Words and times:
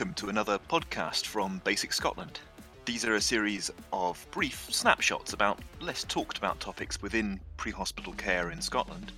welcome 0.00 0.14
to 0.14 0.30
another 0.30 0.58
podcast 0.70 1.26
from 1.26 1.60
BASICS 1.62 1.96
Scotland. 1.96 2.40
These 2.86 3.04
are 3.04 3.16
a 3.16 3.20
series 3.20 3.70
of 3.92 4.26
brief 4.30 4.66
snapshots 4.70 5.34
about 5.34 5.58
less 5.78 6.04
talked 6.04 6.38
about 6.38 6.58
topics 6.58 7.02
within 7.02 7.38
pre 7.58 7.70
hospital 7.70 8.14
care 8.14 8.50
in 8.50 8.62
Scotland, 8.62 9.12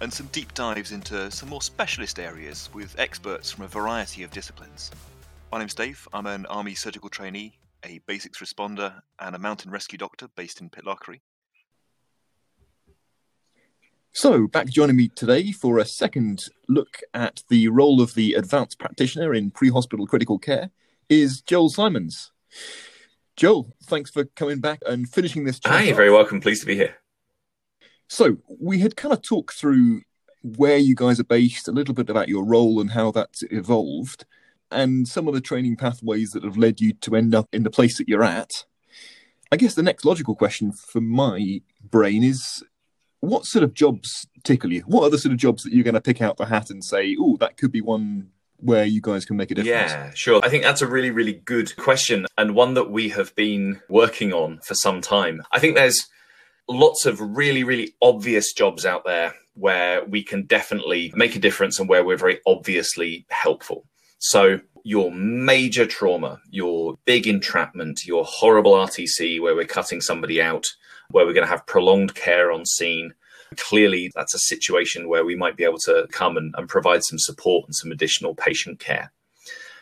and 0.00 0.12
some 0.12 0.26
deep 0.32 0.52
dives 0.52 0.90
into 0.90 1.30
some 1.30 1.50
more 1.50 1.62
specialist 1.62 2.18
areas 2.18 2.68
with 2.74 2.98
experts 2.98 3.52
from 3.52 3.64
a 3.64 3.68
variety 3.68 4.24
of 4.24 4.32
disciplines. 4.32 4.90
My 5.52 5.60
name's 5.60 5.72
Dave, 5.72 6.08
I'm 6.12 6.26
an 6.26 6.46
Army 6.46 6.74
surgical 6.74 7.10
trainee, 7.10 7.56
a 7.84 8.00
basics 8.08 8.40
responder, 8.40 9.02
and 9.20 9.36
a 9.36 9.38
mountain 9.38 9.70
rescue 9.70 9.98
doctor 9.98 10.26
based 10.34 10.60
in 10.60 10.68
Pitlochry. 10.68 11.20
So, 14.16 14.46
back 14.46 14.68
joining 14.68 14.94
me 14.94 15.08
today 15.08 15.50
for 15.50 15.80
a 15.80 15.84
second 15.84 16.44
look 16.68 17.00
at 17.14 17.42
the 17.48 17.66
role 17.66 18.00
of 18.00 18.14
the 18.14 18.34
advanced 18.34 18.78
practitioner 18.78 19.34
in 19.34 19.50
pre 19.50 19.70
hospital 19.70 20.06
critical 20.06 20.38
care 20.38 20.70
is 21.08 21.40
Joel 21.40 21.68
Simons. 21.68 22.30
Joel, 23.36 23.74
thanks 23.82 24.12
for 24.12 24.24
coming 24.24 24.60
back 24.60 24.78
and 24.86 25.08
finishing 25.08 25.42
this 25.42 25.58
chat. 25.58 25.72
Hi, 25.72 25.82
you're 25.82 25.96
very 25.96 26.12
welcome. 26.12 26.40
Pleased 26.40 26.60
to 26.60 26.66
be 26.68 26.76
here. 26.76 26.94
So, 28.08 28.36
we 28.60 28.78
had 28.78 28.94
kind 28.94 29.12
of 29.12 29.20
talked 29.20 29.54
through 29.54 30.02
where 30.42 30.78
you 30.78 30.94
guys 30.94 31.18
are 31.18 31.24
based, 31.24 31.66
a 31.66 31.72
little 31.72 31.92
bit 31.92 32.08
about 32.08 32.28
your 32.28 32.44
role 32.44 32.80
and 32.80 32.92
how 32.92 33.10
that's 33.10 33.42
evolved, 33.50 34.26
and 34.70 35.08
some 35.08 35.26
of 35.26 35.34
the 35.34 35.40
training 35.40 35.74
pathways 35.74 36.30
that 36.30 36.44
have 36.44 36.56
led 36.56 36.80
you 36.80 36.92
to 37.00 37.16
end 37.16 37.34
up 37.34 37.48
in 37.52 37.64
the 37.64 37.70
place 37.70 37.98
that 37.98 38.08
you're 38.08 38.22
at. 38.22 38.64
I 39.50 39.56
guess 39.56 39.74
the 39.74 39.82
next 39.82 40.04
logical 40.04 40.36
question 40.36 40.70
for 40.70 41.00
my 41.00 41.62
brain 41.82 42.22
is 42.22 42.62
what 43.24 43.44
sort 43.46 43.64
of 43.64 43.74
jobs 43.74 44.26
tickle 44.42 44.72
you? 44.72 44.82
What 44.82 45.04
are 45.04 45.10
the 45.10 45.18
sort 45.18 45.32
of 45.32 45.38
jobs 45.38 45.62
that 45.62 45.72
you're 45.72 45.84
going 45.84 45.94
to 45.94 46.00
pick 46.00 46.22
out 46.22 46.36
the 46.36 46.46
hat 46.46 46.70
and 46.70 46.84
say, 46.84 47.16
oh, 47.18 47.36
that 47.38 47.56
could 47.56 47.72
be 47.72 47.80
one 47.80 48.30
where 48.58 48.84
you 48.84 49.00
guys 49.00 49.24
can 49.24 49.36
make 49.36 49.50
a 49.50 49.54
difference? 49.54 49.92
Yeah, 49.92 50.10
sure. 50.14 50.40
I 50.42 50.48
think 50.48 50.62
that's 50.62 50.82
a 50.82 50.86
really, 50.86 51.10
really 51.10 51.34
good 51.34 51.76
question 51.76 52.26
and 52.38 52.54
one 52.54 52.74
that 52.74 52.90
we 52.90 53.08
have 53.10 53.34
been 53.34 53.80
working 53.88 54.32
on 54.32 54.60
for 54.64 54.74
some 54.74 55.00
time. 55.00 55.42
I 55.52 55.58
think 55.58 55.74
there's 55.74 56.06
lots 56.68 57.06
of 57.06 57.20
really, 57.20 57.64
really 57.64 57.94
obvious 58.00 58.52
jobs 58.52 58.86
out 58.86 59.04
there 59.04 59.34
where 59.54 60.04
we 60.04 60.22
can 60.22 60.46
definitely 60.46 61.12
make 61.14 61.36
a 61.36 61.40
difference 61.40 61.78
and 61.78 61.88
where 61.88 62.04
we're 62.04 62.16
very 62.16 62.40
obviously 62.46 63.26
helpful. 63.30 63.84
So, 64.18 64.60
your 64.86 65.10
major 65.12 65.86
trauma, 65.86 66.40
your 66.50 66.98
big 67.06 67.26
entrapment, 67.26 68.04
your 68.04 68.24
horrible 68.26 68.72
RTC 68.72 69.40
where 69.40 69.54
we're 69.54 69.64
cutting 69.64 70.02
somebody 70.02 70.42
out, 70.42 70.64
where 71.10 71.24
we're 71.26 71.32
going 71.32 71.46
to 71.46 71.50
have 71.50 71.66
prolonged 71.66 72.14
care 72.14 72.50
on 72.50 72.66
scene. 72.66 73.14
Clearly, 73.56 74.10
that's 74.14 74.34
a 74.34 74.38
situation 74.38 75.08
where 75.08 75.24
we 75.24 75.36
might 75.36 75.56
be 75.56 75.64
able 75.64 75.78
to 75.84 76.06
come 76.10 76.36
and, 76.36 76.54
and 76.56 76.68
provide 76.68 77.04
some 77.04 77.18
support 77.18 77.66
and 77.66 77.74
some 77.74 77.92
additional 77.92 78.34
patient 78.34 78.80
care. 78.80 79.12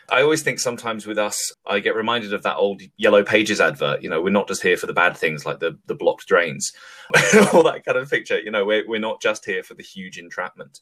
I 0.09 0.21
always 0.21 0.43
think 0.43 0.59
sometimes 0.59 1.07
with 1.07 1.17
us, 1.17 1.37
I 1.65 1.79
get 1.79 1.95
reminded 1.95 2.33
of 2.33 2.43
that 2.43 2.57
old 2.57 2.81
Yellow 2.97 3.23
Pages 3.23 3.61
advert. 3.61 4.03
You 4.03 4.09
know, 4.09 4.21
we're 4.21 4.29
not 4.29 4.47
just 4.47 4.61
here 4.61 4.77
for 4.77 4.85
the 4.85 4.93
bad 4.93 5.17
things 5.17 5.45
like 5.45 5.59
the, 5.59 5.77
the 5.87 5.95
blocked 5.95 6.27
drains, 6.27 6.71
all 7.53 7.63
that 7.63 7.83
kind 7.85 7.97
of 7.97 8.09
picture. 8.09 8.39
You 8.39 8.51
know, 8.51 8.65
we're, 8.65 8.87
we're 8.87 8.99
not 8.99 9.21
just 9.21 9.45
here 9.45 9.63
for 9.63 9.73
the 9.73 9.83
huge 9.83 10.17
entrapment. 10.17 10.79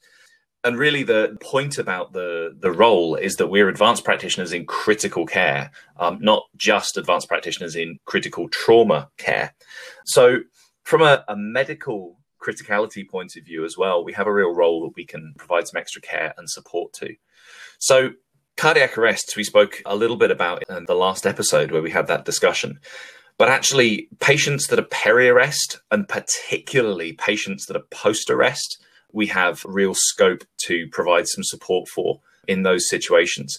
And 0.63 0.77
really, 0.77 1.01
the 1.01 1.37
point 1.41 1.79
about 1.79 2.13
the, 2.13 2.55
the 2.57 2.71
role 2.71 3.15
is 3.15 3.35
that 3.35 3.47
we're 3.47 3.67
advanced 3.67 4.05
practitioners 4.05 4.53
in 4.53 4.65
critical 4.65 5.25
care, 5.25 5.71
um, 5.97 6.19
not 6.21 6.43
just 6.55 6.97
advanced 6.97 7.27
practitioners 7.27 7.75
in 7.75 7.97
critical 8.05 8.47
trauma 8.47 9.09
care. 9.17 9.55
So, 10.05 10.41
from 10.83 11.01
a, 11.01 11.23
a 11.27 11.35
medical 11.35 12.19
criticality 12.41 13.07
point 13.07 13.35
of 13.37 13.43
view 13.43 13.65
as 13.65 13.75
well, 13.77 14.03
we 14.03 14.13
have 14.13 14.27
a 14.27 14.33
real 14.33 14.53
role 14.53 14.81
that 14.83 14.95
we 14.95 15.05
can 15.05 15.33
provide 15.37 15.67
some 15.67 15.79
extra 15.79 16.01
care 16.01 16.33
and 16.37 16.47
support 16.47 16.93
to. 16.93 17.15
So, 17.79 18.11
cardiac 18.55 18.97
arrests, 18.99 19.35
we 19.35 19.43
spoke 19.43 19.81
a 19.87 19.95
little 19.95 20.17
bit 20.17 20.29
about 20.29 20.63
in 20.69 20.85
the 20.85 20.93
last 20.93 21.25
episode 21.25 21.71
where 21.71 21.81
we 21.81 21.89
had 21.89 22.05
that 22.07 22.25
discussion. 22.25 22.79
But 23.39 23.49
actually, 23.49 24.09
patients 24.19 24.67
that 24.67 24.77
are 24.77 24.83
peri 24.83 25.27
arrest, 25.27 25.79
and 25.89 26.07
particularly 26.07 27.13
patients 27.13 27.65
that 27.65 27.75
are 27.75 27.85
post 27.89 28.29
arrest, 28.29 28.77
we 29.13 29.27
have 29.27 29.63
real 29.65 29.93
scope 29.95 30.43
to 30.65 30.87
provide 30.87 31.27
some 31.27 31.43
support 31.43 31.87
for 31.87 32.19
in 32.47 32.63
those 32.63 32.89
situations. 32.89 33.57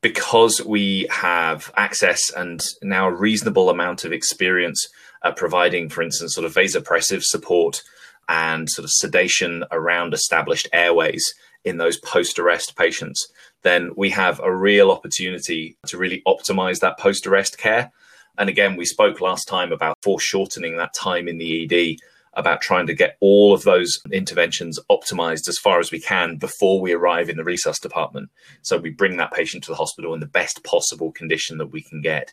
Because 0.00 0.62
we 0.64 1.06
have 1.10 1.72
access 1.76 2.30
and 2.30 2.60
now 2.82 3.08
a 3.08 3.14
reasonable 3.14 3.68
amount 3.68 4.04
of 4.04 4.12
experience 4.12 4.88
at 5.24 5.36
providing, 5.36 5.88
for 5.88 6.02
instance, 6.02 6.34
sort 6.34 6.44
of 6.44 6.54
vasopressive 6.54 7.22
support 7.22 7.82
and 8.28 8.68
sort 8.70 8.84
of 8.84 8.90
sedation 8.92 9.64
around 9.72 10.14
established 10.14 10.68
airways 10.72 11.24
in 11.64 11.78
those 11.78 11.98
post 11.98 12.38
arrest 12.38 12.76
patients, 12.76 13.26
then 13.62 13.90
we 13.96 14.10
have 14.10 14.40
a 14.40 14.54
real 14.54 14.90
opportunity 14.90 15.76
to 15.86 15.98
really 15.98 16.22
optimize 16.26 16.78
that 16.80 16.98
post 16.98 17.26
arrest 17.26 17.58
care. 17.58 17.90
And 18.36 18.48
again, 18.48 18.76
we 18.76 18.84
spoke 18.84 19.20
last 19.20 19.48
time 19.48 19.72
about 19.72 19.98
foreshortening 20.02 20.76
that 20.76 20.94
time 20.94 21.26
in 21.26 21.38
the 21.38 21.64
ED 21.64 21.96
about 22.38 22.60
trying 22.60 22.86
to 22.86 22.94
get 22.94 23.16
all 23.20 23.52
of 23.52 23.64
those 23.64 23.98
interventions 24.12 24.78
optimized 24.90 25.48
as 25.48 25.58
far 25.58 25.80
as 25.80 25.90
we 25.90 26.00
can 26.00 26.36
before 26.36 26.80
we 26.80 26.92
arrive 26.92 27.28
in 27.28 27.36
the 27.36 27.42
resus 27.42 27.80
department. 27.80 28.30
So 28.62 28.78
we 28.78 28.90
bring 28.90 29.16
that 29.16 29.32
patient 29.32 29.64
to 29.64 29.72
the 29.72 29.76
hospital 29.76 30.14
in 30.14 30.20
the 30.20 30.26
best 30.26 30.62
possible 30.64 31.12
condition 31.12 31.58
that 31.58 31.72
we 31.72 31.82
can 31.82 32.00
get. 32.00 32.32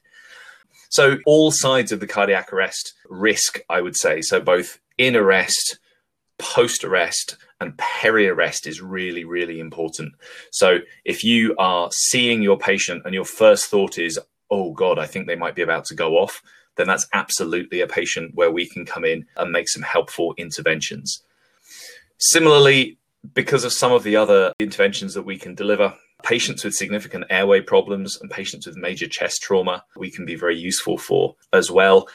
So 0.90 1.18
all 1.26 1.52
sides 1.52 1.92
of 1.92 2.00
the 2.00 2.08
cardiac 2.08 2.54
arrest 2.54 2.94
risk, 3.10 3.60
I 3.70 3.82
would 3.82 3.98
say, 3.98 4.22
so 4.22 4.40
both 4.40 4.80
in 4.98 5.16
arrest, 5.16 5.80
post 6.38 6.84
arrest, 6.84 7.38
and 7.60 7.78
peri 7.78 8.28
arrest 8.28 8.68
is 8.68 8.82
really, 8.82 9.26
really 9.26 9.60
important. 9.60 10.14
So 10.52 10.80
if 11.04 11.24
you 11.24 11.56
are 11.58 11.90
seeing 11.92 12.42
your 12.42 12.58
patient 12.58 13.04
and 13.06 13.14
your 13.14 13.26
first 13.26 13.66
thought 13.68 13.98
is, 13.98 14.20
oh 14.50 14.72
God, 14.74 15.00
I 15.00 15.06
think 15.06 15.28
they 15.28 15.36
might 15.36 15.56
be 15.56 15.62
about 15.62 15.86
to 15.86 15.96
go 15.96 16.18
off, 16.18 16.42
then 16.76 16.88
that's 16.88 17.08
absolutely 17.14 17.82
a 17.82 17.88
patient 17.88 18.32
where 18.36 18.52
we 18.52 18.68
can 18.68 18.86
come 18.86 19.06
in 19.06 19.26
and 19.38 19.52
make 19.52 19.70
some 19.70 19.84
helpful 19.84 20.34
interventions. 20.38 21.24
Similarly, 22.18 22.98
because 23.34 23.64
of 23.64 23.74
some 23.74 23.92
of 23.92 24.04
the 24.04 24.16
other 24.16 24.54
interventions 24.60 25.14
that 25.14 25.24
we 25.24 25.38
can 25.38 25.56
deliver, 25.56 25.94
patients 26.24 26.64
with 26.64 26.74
significant 26.74 27.26
airway 27.30 27.62
problems 27.62 28.20
and 28.22 28.30
patients 28.30 28.66
with 28.66 28.78
major 28.78 29.08
chest 29.08 29.42
trauma, 29.42 29.84
we 29.96 30.12
can 30.12 30.26
be 30.26 30.36
very 30.36 30.58
useful 30.58 30.98
for 30.98 31.36
as 31.54 31.72
well. 31.72 32.08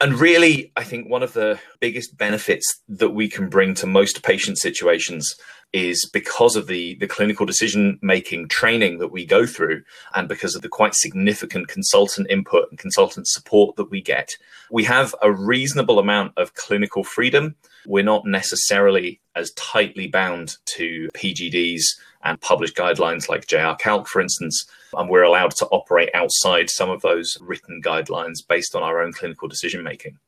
And 0.00 0.20
really, 0.20 0.72
I 0.76 0.84
think 0.84 1.08
one 1.08 1.22
of 1.22 1.32
the 1.32 1.58
biggest 1.80 2.18
benefits 2.18 2.82
that 2.88 3.10
we 3.10 3.28
can 3.28 3.48
bring 3.48 3.74
to 3.76 3.86
most 3.86 4.22
patient 4.22 4.58
situations 4.58 5.36
is 5.72 6.08
because 6.12 6.54
of 6.54 6.66
the, 6.66 6.96
the 6.96 7.06
clinical 7.06 7.44
decision 7.44 7.98
making 8.02 8.48
training 8.48 8.98
that 8.98 9.08
we 9.08 9.26
go 9.26 9.46
through 9.46 9.82
and 10.14 10.28
because 10.28 10.54
of 10.54 10.62
the 10.62 10.68
quite 10.68 10.94
significant 10.94 11.68
consultant 11.68 12.30
input 12.30 12.68
and 12.70 12.78
consultant 12.78 13.26
support 13.26 13.76
that 13.76 13.90
we 13.90 14.00
get. 14.00 14.30
We 14.70 14.84
have 14.84 15.14
a 15.22 15.32
reasonable 15.32 15.98
amount 15.98 16.32
of 16.36 16.54
clinical 16.54 17.02
freedom. 17.02 17.56
We're 17.86 18.04
not 18.04 18.26
necessarily 18.26 19.20
as 19.36 19.52
tightly 19.52 20.08
bound 20.08 20.56
to 20.64 21.08
PGDs 21.14 21.82
and 22.24 22.40
published 22.40 22.76
guidelines 22.76 23.28
like 23.28 23.46
JRCALC, 23.46 24.08
for 24.08 24.20
instance, 24.20 24.66
and 24.94 25.08
we're 25.08 25.22
allowed 25.22 25.52
to 25.52 25.66
operate 25.66 26.10
outside 26.14 26.70
some 26.70 26.90
of 26.90 27.02
those 27.02 27.38
written 27.40 27.80
guidelines 27.82 28.38
based 28.46 28.74
on 28.74 28.82
our 28.82 29.02
own 29.02 29.12
clinical 29.12 29.46
decision 29.46 29.84
making. 29.84 30.18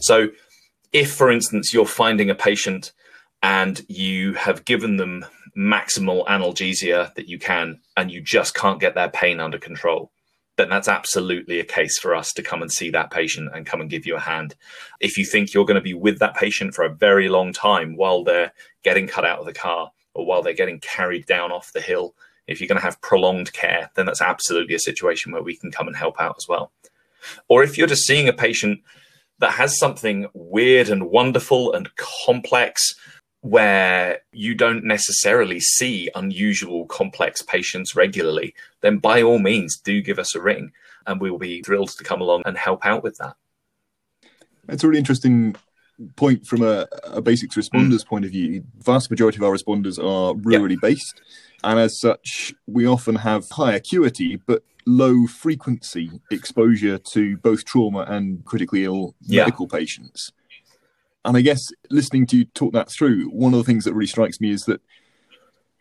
So, 0.00 0.28
if, 0.92 1.12
for 1.12 1.30
instance, 1.30 1.74
you're 1.74 1.84
finding 1.84 2.30
a 2.30 2.34
patient 2.34 2.92
and 3.42 3.84
you 3.88 4.32
have 4.34 4.64
given 4.64 4.96
them 4.96 5.26
maximal 5.56 6.26
analgesia 6.26 7.14
that 7.14 7.28
you 7.28 7.38
can, 7.38 7.80
and 7.96 8.10
you 8.10 8.20
just 8.20 8.54
can't 8.54 8.80
get 8.80 8.94
their 8.94 9.10
pain 9.10 9.40
under 9.40 9.58
control, 9.58 10.10
then 10.56 10.68
that's 10.70 10.88
absolutely 10.88 11.60
a 11.60 11.64
case 11.64 11.98
for 11.98 12.14
us 12.14 12.32
to 12.32 12.42
come 12.42 12.62
and 12.62 12.72
see 12.72 12.90
that 12.90 13.10
patient 13.10 13.50
and 13.54 13.66
come 13.66 13.80
and 13.80 13.90
give 13.90 14.06
you 14.06 14.16
a 14.16 14.20
hand. 14.20 14.54
If 15.00 15.18
you 15.18 15.24
think 15.24 15.52
you're 15.52 15.66
going 15.66 15.76
to 15.76 15.80
be 15.80 15.94
with 15.94 16.18
that 16.18 16.36
patient 16.36 16.74
for 16.74 16.84
a 16.84 16.94
very 16.94 17.28
long 17.28 17.52
time 17.52 17.96
while 17.96 18.24
they're 18.24 18.52
getting 18.82 19.06
cut 19.06 19.24
out 19.24 19.38
of 19.38 19.46
the 19.46 19.52
car, 19.52 19.90
or 20.14 20.24
while 20.24 20.42
they're 20.42 20.54
getting 20.54 20.80
carried 20.80 21.26
down 21.26 21.52
off 21.52 21.72
the 21.72 21.80
hill, 21.80 22.14
if 22.46 22.60
you're 22.60 22.68
going 22.68 22.80
to 22.80 22.84
have 22.84 23.00
prolonged 23.02 23.52
care, 23.52 23.90
then 23.96 24.06
that's 24.06 24.22
absolutely 24.22 24.74
a 24.74 24.78
situation 24.78 25.32
where 25.32 25.42
we 25.42 25.56
can 25.56 25.70
come 25.70 25.86
and 25.86 25.96
help 25.96 26.18
out 26.18 26.36
as 26.38 26.48
well. 26.48 26.72
Or 27.48 27.62
if 27.62 27.76
you're 27.76 27.86
just 27.86 28.06
seeing 28.06 28.28
a 28.28 28.32
patient 28.32 28.80
that 29.38 29.52
has 29.52 29.78
something 29.78 30.26
weird 30.32 30.88
and 30.88 31.10
wonderful 31.10 31.72
and 31.72 31.94
complex 31.96 32.94
where 33.46 34.18
you 34.32 34.54
don't 34.54 34.84
necessarily 34.84 35.60
see 35.60 36.10
unusual 36.14 36.86
complex 36.86 37.42
patients 37.42 37.94
regularly, 37.94 38.54
then 38.80 38.98
by 38.98 39.22
all 39.22 39.38
means 39.38 39.78
do 39.78 40.02
give 40.02 40.18
us 40.18 40.34
a 40.34 40.40
ring 40.40 40.72
and 41.06 41.20
we 41.20 41.30
will 41.30 41.38
be 41.38 41.62
thrilled 41.62 41.90
to 41.90 42.02
come 42.02 42.20
along 42.20 42.42
and 42.44 42.58
help 42.58 42.84
out 42.84 43.04
with 43.04 43.16
that. 43.18 43.36
It's 44.68 44.82
a 44.82 44.88
really 44.88 44.98
interesting 44.98 45.54
point 46.16 46.44
from 46.46 46.62
a, 46.62 46.86
a 47.04 47.22
basics 47.22 47.56
responders 47.56 48.02
mm. 48.02 48.06
point 48.06 48.24
of 48.24 48.32
view, 48.32 48.64
vast 48.78 49.10
majority 49.10 49.38
of 49.38 49.44
our 49.44 49.52
responders 49.52 49.98
are 49.98 50.34
rurally 50.34 50.72
yep. 50.72 50.80
based, 50.82 51.22
and 51.62 51.78
as 51.78 51.98
such, 51.98 52.52
we 52.66 52.86
often 52.86 53.14
have 53.14 53.48
high 53.50 53.74
acuity 53.74 54.36
but 54.46 54.62
low 54.86 55.26
frequency 55.26 56.10
exposure 56.30 56.98
to 56.98 57.36
both 57.38 57.64
trauma 57.64 58.00
and 58.08 58.44
critically 58.44 58.84
ill 58.84 59.14
yeah. 59.22 59.42
medical 59.42 59.66
patients. 59.66 60.32
And 61.26 61.36
I 61.36 61.40
guess 61.40 61.72
listening 61.90 62.26
to 62.28 62.38
you 62.38 62.44
talk 62.46 62.72
that 62.72 62.88
through, 62.88 63.28
one 63.30 63.52
of 63.52 63.58
the 63.58 63.64
things 63.64 63.84
that 63.84 63.94
really 63.94 64.06
strikes 64.06 64.40
me 64.40 64.50
is 64.52 64.64
that 64.66 64.80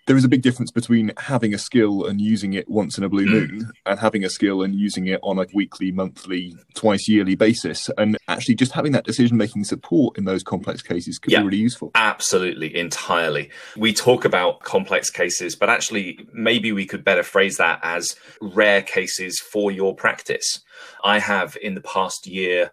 there 0.08 0.18
is 0.18 0.24
a 0.24 0.28
big 0.28 0.42
difference 0.44 0.70
between 0.72 1.12
having 1.18 1.54
a 1.54 1.58
skill 1.58 2.06
and 2.06 2.20
using 2.22 2.54
it 2.54 2.70
once 2.70 2.98
in 2.98 3.04
a 3.04 3.10
blue 3.10 3.26
Mm. 3.26 3.50
moon 3.52 3.72
and 3.88 4.00
having 4.00 4.24
a 4.24 4.30
skill 4.30 4.62
and 4.62 4.76
using 4.76 5.08
it 5.08 5.20
on 5.24 5.40
a 5.40 5.46
weekly, 5.54 5.92
monthly, 5.92 6.56
twice 6.76 7.08
yearly 7.08 7.36
basis. 7.36 7.90
And 7.98 8.18
actually, 8.28 8.56
just 8.56 8.72
having 8.74 8.92
that 8.92 9.04
decision 9.04 9.38
making 9.38 9.64
support 9.64 10.18
in 10.18 10.26
those 10.26 10.44
complex 10.44 10.82
cases 10.84 11.18
could 11.18 11.32
Yeah. 11.32 11.40
be 11.40 11.46
really 11.46 11.58
useful. 11.58 11.92
Absolutely, 11.96 12.76
entirely. 12.76 13.50
We 13.76 13.94
talk 13.94 14.26
about 14.26 14.62
complex 14.62 15.10
cases, 15.10 15.56
but 15.56 15.70
actually, 15.70 16.28
maybe 16.34 16.72
we 16.72 16.86
could 16.86 17.04
better 17.04 17.24
phrase 17.24 17.58
that 17.58 17.80
as 17.82 18.16
rare 18.42 18.84
cases 18.84 19.40
for 19.40 19.72
your 19.72 19.96
practice. 19.96 20.60
I 21.04 21.18
have 21.20 21.58
in 21.64 21.74
the 21.76 21.82
past 21.82 22.28
year 22.28 22.72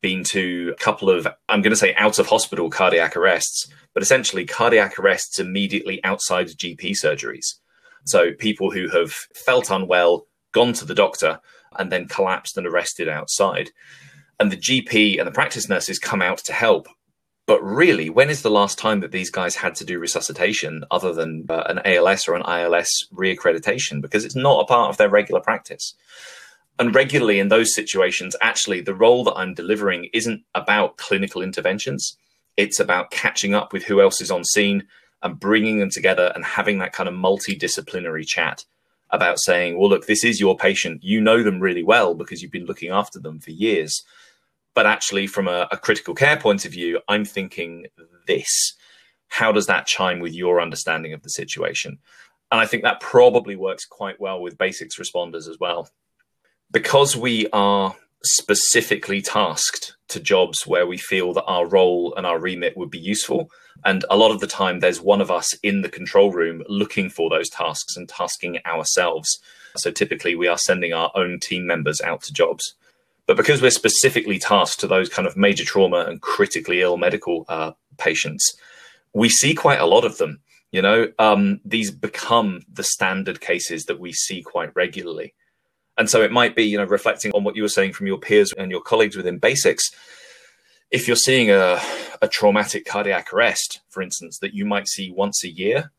been 0.00 0.24
to 0.24 0.74
a 0.76 0.80
couple 0.80 1.10
of, 1.10 1.26
I'm 1.48 1.62
going 1.62 1.72
to 1.72 1.76
say 1.76 1.94
out 1.94 2.18
of 2.18 2.26
hospital 2.26 2.70
cardiac 2.70 3.16
arrests, 3.16 3.68
but 3.94 4.02
essentially 4.02 4.44
cardiac 4.44 4.98
arrests 4.98 5.38
immediately 5.38 6.02
outside 6.04 6.48
GP 6.48 6.94
surgeries. 7.02 7.54
So 8.04 8.32
people 8.32 8.70
who 8.70 8.88
have 8.88 9.12
felt 9.34 9.70
unwell, 9.70 10.26
gone 10.52 10.72
to 10.74 10.84
the 10.84 10.94
doctor, 10.94 11.40
and 11.78 11.92
then 11.92 12.08
collapsed 12.08 12.56
and 12.56 12.66
arrested 12.66 13.08
outside. 13.08 13.70
And 14.38 14.50
the 14.50 14.56
GP 14.56 15.18
and 15.18 15.26
the 15.26 15.32
practice 15.32 15.68
nurses 15.68 15.98
come 15.98 16.22
out 16.22 16.38
to 16.38 16.52
help. 16.52 16.88
But 17.46 17.62
really, 17.62 18.10
when 18.10 18.30
is 18.30 18.42
the 18.42 18.50
last 18.50 18.78
time 18.78 19.00
that 19.00 19.10
these 19.10 19.30
guys 19.30 19.56
had 19.56 19.74
to 19.76 19.84
do 19.84 19.98
resuscitation 19.98 20.84
other 20.90 21.12
than 21.12 21.46
uh, 21.48 21.64
an 21.66 21.80
ALS 21.84 22.28
or 22.28 22.34
an 22.34 22.42
ILS 22.42 23.06
reaccreditation? 23.12 24.00
Because 24.00 24.24
it's 24.24 24.36
not 24.36 24.60
a 24.60 24.66
part 24.66 24.90
of 24.90 24.96
their 24.96 25.08
regular 25.08 25.40
practice. 25.40 25.94
And 26.80 26.94
regularly 26.94 27.38
in 27.38 27.48
those 27.48 27.74
situations, 27.74 28.34
actually, 28.40 28.80
the 28.80 28.94
role 28.94 29.22
that 29.24 29.34
I'm 29.34 29.52
delivering 29.52 30.08
isn't 30.14 30.44
about 30.54 30.96
clinical 30.96 31.42
interventions. 31.42 32.16
It's 32.56 32.80
about 32.80 33.10
catching 33.10 33.54
up 33.54 33.74
with 33.74 33.84
who 33.84 34.00
else 34.00 34.22
is 34.22 34.30
on 34.30 34.44
scene 34.44 34.84
and 35.22 35.38
bringing 35.38 35.78
them 35.78 35.90
together 35.90 36.32
and 36.34 36.42
having 36.42 36.78
that 36.78 36.94
kind 36.94 37.06
of 37.06 37.14
multidisciplinary 37.14 38.26
chat 38.26 38.64
about 39.10 39.38
saying, 39.40 39.78
well, 39.78 39.90
look, 39.90 40.06
this 40.06 40.24
is 40.24 40.40
your 40.40 40.56
patient. 40.56 41.04
You 41.04 41.20
know 41.20 41.42
them 41.42 41.60
really 41.60 41.82
well 41.82 42.14
because 42.14 42.40
you've 42.40 42.50
been 42.50 42.64
looking 42.64 42.90
after 42.90 43.18
them 43.18 43.40
for 43.40 43.50
years. 43.50 44.02
But 44.74 44.86
actually, 44.86 45.26
from 45.26 45.48
a, 45.48 45.68
a 45.70 45.76
critical 45.76 46.14
care 46.14 46.38
point 46.38 46.64
of 46.64 46.72
view, 46.72 47.00
I'm 47.08 47.26
thinking 47.26 47.88
this. 48.26 48.72
How 49.28 49.52
does 49.52 49.66
that 49.66 49.86
chime 49.86 50.20
with 50.20 50.32
your 50.32 50.62
understanding 50.62 51.12
of 51.12 51.22
the 51.22 51.28
situation? 51.28 51.98
And 52.50 52.58
I 52.58 52.64
think 52.64 52.84
that 52.84 53.00
probably 53.00 53.54
works 53.54 53.84
quite 53.84 54.18
well 54.18 54.40
with 54.40 54.56
basics 54.56 54.98
responders 54.98 55.46
as 55.46 55.58
well. 55.60 55.90
Because 56.72 57.16
we 57.16 57.48
are 57.52 57.96
specifically 58.22 59.22
tasked 59.22 59.96
to 60.08 60.20
jobs 60.20 60.66
where 60.66 60.86
we 60.86 60.98
feel 60.98 61.32
that 61.32 61.44
our 61.44 61.66
role 61.66 62.14
and 62.16 62.26
our 62.26 62.38
remit 62.38 62.76
would 62.76 62.90
be 62.90 62.98
useful. 62.98 63.50
And 63.84 64.04
a 64.10 64.16
lot 64.16 64.30
of 64.30 64.40
the 64.40 64.46
time, 64.46 64.80
there's 64.80 65.00
one 65.00 65.20
of 65.20 65.30
us 65.30 65.52
in 65.62 65.82
the 65.82 65.88
control 65.88 66.32
room 66.32 66.62
looking 66.68 67.08
for 67.08 67.30
those 67.30 67.48
tasks 67.48 67.96
and 67.96 68.08
tasking 68.08 68.58
ourselves. 68.66 69.38
So 69.76 69.90
typically, 69.90 70.34
we 70.34 70.48
are 70.48 70.58
sending 70.58 70.92
our 70.92 71.10
own 71.14 71.40
team 71.40 71.66
members 71.66 72.00
out 72.00 72.22
to 72.22 72.32
jobs. 72.32 72.74
But 73.26 73.36
because 73.36 73.62
we're 73.62 73.70
specifically 73.70 74.38
tasked 74.38 74.80
to 74.80 74.86
those 74.86 75.08
kind 75.08 75.26
of 75.26 75.36
major 75.36 75.64
trauma 75.64 76.04
and 76.08 76.20
critically 76.20 76.82
ill 76.82 76.96
medical 76.96 77.44
uh, 77.48 77.72
patients, 77.96 78.52
we 79.14 79.28
see 79.28 79.54
quite 79.54 79.80
a 79.80 79.86
lot 79.86 80.04
of 80.04 80.18
them. 80.18 80.40
You 80.72 80.82
know, 80.82 81.12
um, 81.18 81.60
these 81.64 81.90
become 81.90 82.62
the 82.72 82.84
standard 82.84 83.40
cases 83.40 83.84
that 83.86 84.00
we 84.00 84.12
see 84.12 84.42
quite 84.42 84.74
regularly. 84.74 85.34
And 86.00 86.08
so 86.08 86.22
it 86.22 86.32
might 86.32 86.56
be, 86.56 86.64
you 86.64 86.78
know, 86.78 86.86
reflecting 86.86 87.30
on 87.32 87.44
what 87.44 87.56
you 87.56 87.60
were 87.60 87.68
saying 87.68 87.92
from 87.92 88.06
your 88.06 88.16
peers 88.16 88.54
and 88.54 88.70
your 88.70 88.80
colleagues 88.80 89.18
within 89.18 89.36
basics. 89.36 89.90
If 90.90 91.06
you're 91.06 91.14
seeing 91.14 91.50
a, 91.50 91.78
a 92.22 92.26
traumatic 92.26 92.86
cardiac 92.86 93.34
arrest, 93.34 93.82
for 93.90 94.00
instance, 94.00 94.38
that 94.38 94.54
you 94.54 94.64
might 94.64 94.88
see 94.88 95.10
once 95.10 95.44
a 95.44 95.50
year, 95.50 95.92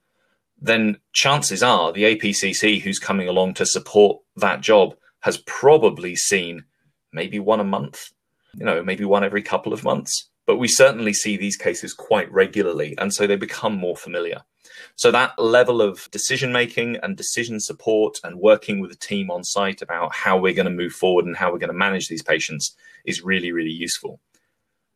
then 0.60 0.98
chances 1.14 1.62
are 1.62 1.92
the 1.92 2.16
APCC 2.16 2.82
who's 2.82 2.98
coming 2.98 3.30
along 3.30 3.54
to 3.54 3.66
support 3.68 4.20
that 4.38 4.62
job 4.62 4.96
has 5.20 5.38
probably 5.46 6.16
seen 6.16 6.64
maybe 7.14 7.38
one 7.38 7.60
a 7.60 7.64
month, 7.64 8.12
you 8.56 8.66
know, 8.66 8.84
maybe 8.84 9.06
one 9.06 9.24
every 9.24 9.44
couple 9.44 9.72
of 9.72 9.84
months. 9.84 10.31
But 10.46 10.58
we 10.58 10.68
certainly 10.68 11.14
see 11.14 11.38
these 11.38 11.56
cases 11.56 11.94
quite 11.94 12.32
regularly. 12.32 12.96
And 12.98 13.14
so 13.14 13.28
they 13.28 13.36
become 13.36 13.76
more 13.76 13.96
familiar. 13.96 14.42
So 14.96 15.12
that 15.12 15.38
level 15.38 15.82
of 15.82 16.10
decision 16.12 16.52
making 16.52 16.98
and 16.98 17.16
decision 17.16 17.60
support 17.60 18.20
and 18.24 18.40
working 18.40 18.80
with 18.80 18.92
a 18.92 18.98
team 18.98 19.30
on 19.30 19.44
site 19.44 19.82
about 19.82 20.14
how 20.14 20.38
we're 20.38 20.54
going 20.54 20.66
to 20.66 20.72
move 20.72 20.94
forward 20.94 21.26
and 21.26 21.36
how 21.36 21.52
we're 21.52 21.60
going 21.60 21.72
to 21.72 21.78
manage 21.78 22.08
these 22.08 22.24
patients 22.24 22.76
is 23.06 23.22
really, 23.22 23.52
really 23.52 23.72
useful. 23.72 24.20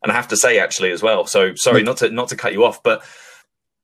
And 0.03 0.11
I 0.11 0.15
have 0.15 0.27
to 0.29 0.37
say, 0.37 0.59
actually, 0.59 0.91
as 0.91 1.01
well. 1.01 1.25
So 1.25 1.55
sorry, 1.55 1.81
mm. 1.81 1.85
not 1.85 1.97
to 1.97 2.09
not 2.09 2.29
to 2.29 2.35
cut 2.35 2.53
you 2.53 2.63
off, 2.63 2.83
but 2.83 3.03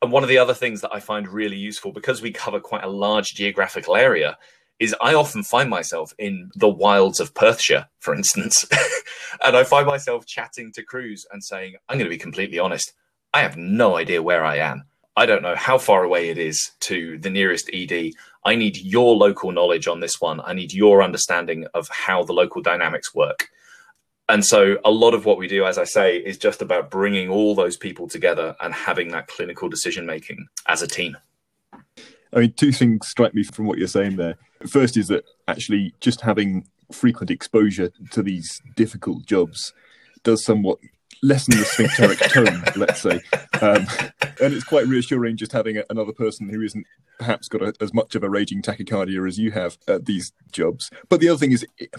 and 0.02 0.12
one 0.12 0.24
of 0.24 0.30
the 0.30 0.38
other 0.38 0.54
things 0.54 0.82
that 0.82 0.94
I 0.94 1.00
find 1.00 1.28
really 1.28 1.58
useful 1.58 1.92
because 1.92 2.22
we 2.22 2.32
cover 2.32 2.60
quite 2.60 2.84
a 2.84 2.90
large 2.90 3.34
geographical 3.34 3.96
area 3.96 4.38
is 4.82 4.96
I 5.00 5.14
often 5.14 5.44
find 5.44 5.70
myself 5.70 6.12
in 6.18 6.50
the 6.56 6.68
wilds 6.68 7.20
of 7.20 7.36
Perthshire, 7.36 7.88
for 8.00 8.16
instance, 8.16 8.66
and 9.46 9.56
I 9.56 9.64
find 9.64 9.86
myself 9.86 10.26
chatting 10.26 10.74
to 10.74 10.84
crews 10.84 11.24
and 11.32 11.44
saying, 11.44 11.76
"I'm 11.88 12.00
going 12.00 12.10
to 12.10 12.16
be 12.16 12.18
completely 12.18 12.58
honest. 12.58 12.92
I 13.32 13.42
have 13.42 13.56
no 13.56 13.96
idea 13.96 14.24
where 14.24 14.44
I 14.44 14.58
am. 14.58 14.84
I 15.16 15.28
don't 15.28 15.44
know 15.44 15.56
how 15.56 15.78
far 15.78 16.04
away 16.04 16.30
it 16.30 16.40
is 16.40 16.72
to 16.82 17.20
the 17.20 17.30
nearest 17.30 17.70
ED. 17.72 18.14
I 18.44 18.56
need 18.56 18.78
your 18.78 19.16
local 19.16 19.52
knowledge 19.52 19.88
on 19.88 20.00
this 20.00 20.20
one. 20.20 20.42
I 20.44 20.54
need 20.54 20.74
your 20.74 21.04
understanding 21.04 21.68
of 21.76 21.88
how 21.90 22.24
the 22.24 22.34
local 22.34 22.64
dynamics 22.64 23.14
work. 23.14 23.50
And 24.28 24.44
so, 24.44 24.78
a 24.84 24.90
lot 24.90 25.14
of 25.14 25.26
what 25.26 25.38
we 25.38 25.48
do, 25.48 25.64
as 25.64 25.78
I 25.78 25.84
say, 25.84 26.18
is 26.18 26.40
just 26.40 26.64
about 26.64 26.90
bringing 26.90 27.30
all 27.30 27.54
those 27.54 27.78
people 27.78 28.08
together 28.08 28.56
and 28.62 28.74
having 28.74 29.10
that 29.10 29.28
clinical 29.28 29.70
decision 29.70 30.08
making 30.08 30.48
as 30.68 30.82
a 30.82 30.88
team. 30.88 31.18
I 32.34 32.40
mean, 32.40 32.54
two 32.54 32.72
things 32.72 33.08
strike 33.08 33.36
me 33.36 33.44
from 33.44 33.66
what 33.66 33.78
you're 33.78 33.88
saying 33.88 34.16
there. 34.16 34.38
First 34.68 34.98
is 34.98 35.08
that 35.08 35.26
actually 35.48 35.94
just 36.00 36.22
having 36.22 36.68
frequent 36.92 37.32
exposure 37.32 37.92
to 38.12 38.22
these 38.22 38.62
difficult 38.76 39.26
jobs 39.26 39.74
does 40.24 40.44
somewhat 40.44 40.78
lessen 41.24 41.58
the 41.58 41.66
sphincteric 41.66 42.20
tone, 42.20 42.64
let's 42.76 43.02
say. 43.02 43.22
Um, 43.62 43.88
and 44.42 44.54
it's 44.54 44.64
quite 44.64 44.88
reassuring 44.88 45.38
just 45.38 45.52
having 45.52 45.78
a, 45.78 45.84
another 45.90 46.14
person 46.14 46.50
who 46.50 46.62
isn't 46.62 46.86
perhaps 47.20 47.48
got 47.48 47.62
a, 47.62 47.74
as 47.80 47.94
much 47.94 48.16
of 48.16 48.24
a 48.24 48.30
raging 48.30 48.62
tachycardia 48.62 49.28
as 49.28 49.38
you 49.38 49.52
have 49.52 49.78
at 49.88 50.06
these 50.06 50.34
jobs. 50.52 50.90
But 51.10 51.20
the 51.20 51.30
other 51.30 51.38
thing 51.38 51.52
is, 51.52 51.66
it, 51.78 51.96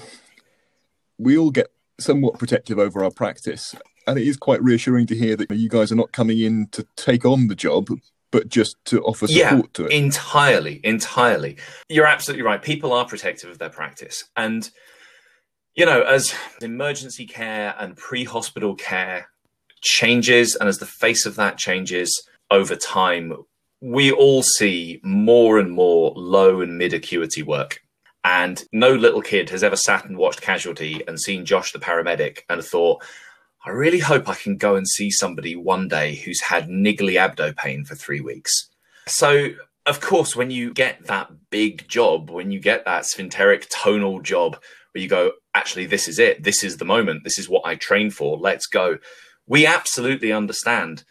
we 1.18 1.38
all 1.38 1.50
get 1.50 1.68
somewhat 2.00 2.38
protective 2.38 2.78
over 2.78 3.04
our 3.04 3.10
practice. 3.10 3.74
And 4.06 4.18
it 4.18 4.26
is 4.26 4.36
quite 4.36 4.62
reassuring 4.62 5.06
to 5.08 5.16
hear 5.16 5.36
that 5.36 5.50
you 5.52 5.68
guys 5.68 5.92
are 5.92 5.96
not 5.96 6.12
coming 6.12 6.40
in 6.40 6.66
to 6.72 6.84
take 6.96 7.24
on 7.24 7.46
the 7.46 7.54
job, 7.54 7.88
but 8.32 8.48
just 8.48 8.82
to 8.86 9.00
offer 9.02 9.28
support 9.28 9.54
yeah, 9.54 9.60
to 9.74 9.84
it. 9.86 9.92
Entirely, 9.92 10.80
entirely. 10.82 11.58
You're 11.88 12.06
absolutely 12.06 12.42
right. 12.42 12.60
People 12.60 12.92
are 12.92 13.06
protective 13.06 13.50
of 13.50 13.58
their 13.58 13.70
practice. 13.70 14.24
And, 14.36 14.68
you 15.74 15.86
know, 15.86 16.02
as 16.02 16.34
emergency 16.60 17.26
care 17.26 17.76
and 17.78 17.96
pre 17.96 18.24
hospital 18.24 18.74
care 18.74 19.28
changes, 19.82 20.56
and 20.56 20.68
as 20.68 20.78
the 20.78 20.86
face 20.86 21.26
of 21.26 21.36
that 21.36 21.58
changes 21.58 22.26
over 22.50 22.74
time, 22.74 23.34
we 23.80 24.10
all 24.10 24.42
see 24.42 24.98
more 25.04 25.58
and 25.58 25.70
more 25.70 26.12
low 26.16 26.62
and 26.62 26.78
mid 26.78 26.94
acuity 26.94 27.42
work. 27.42 27.80
And 28.24 28.64
no 28.72 28.94
little 28.94 29.22
kid 29.22 29.50
has 29.50 29.62
ever 29.62 29.76
sat 29.76 30.04
and 30.06 30.16
watched 30.16 30.40
Casualty 30.40 31.02
and 31.06 31.20
seen 31.20 31.44
Josh 31.44 31.72
the 31.72 31.80
paramedic 31.80 32.40
and 32.48 32.64
thought, 32.64 33.04
I 33.64 33.70
really 33.70 34.00
hope 34.00 34.28
I 34.28 34.34
can 34.34 34.56
go 34.56 34.74
and 34.74 34.88
see 34.88 35.10
somebody 35.10 35.54
one 35.54 35.86
day 35.86 36.16
who's 36.16 36.42
had 36.42 36.68
niggly 36.68 37.14
abdo 37.14 37.56
pain 37.56 37.84
for 37.84 37.94
three 37.94 38.20
weeks. 38.20 38.68
So, 39.06 39.50
of 39.86 40.00
course, 40.00 40.34
when 40.34 40.50
you 40.50 40.72
get 40.72 41.06
that 41.06 41.30
big 41.50 41.86
job, 41.86 42.28
when 42.28 42.50
you 42.50 42.58
get 42.58 42.84
that 42.84 43.06
sphincteric 43.06 43.68
tonal 43.70 44.20
job 44.20 44.60
where 44.92 45.02
you 45.02 45.08
go, 45.08 45.32
actually, 45.54 45.86
this 45.86 46.08
is 46.08 46.18
it, 46.18 46.42
this 46.42 46.64
is 46.64 46.76
the 46.76 46.84
moment, 46.84 47.22
this 47.22 47.38
is 47.38 47.48
what 47.48 47.62
I 47.64 47.76
trained 47.76 48.14
for, 48.14 48.36
let's 48.36 48.66
go, 48.66 48.98
we 49.46 49.64
absolutely 49.64 50.32
understand 50.32 51.04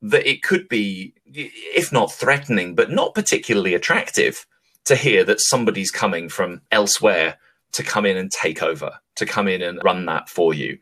that 0.00 0.28
it 0.28 0.42
could 0.42 0.68
be, 0.68 1.14
if 1.26 1.92
not 1.92 2.12
threatening, 2.12 2.74
but 2.74 2.90
not 2.90 3.14
particularly 3.14 3.74
attractive 3.74 4.46
to 4.86 4.96
hear 4.96 5.24
that 5.24 5.40
somebody's 5.40 5.90
coming 5.90 6.28
from 6.28 6.62
elsewhere 6.70 7.36
to 7.72 7.82
come 7.82 8.06
in 8.06 8.16
and 8.16 8.30
take 8.30 8.62
over, 8.62 8.92
to 9.16 9.26
come 9.26 9.46
in 9.46 9.60
and 9.60 9.80
run 9.82 10.06
that 10.06 10.30
for 10.30 10.54
you 10.54 10.78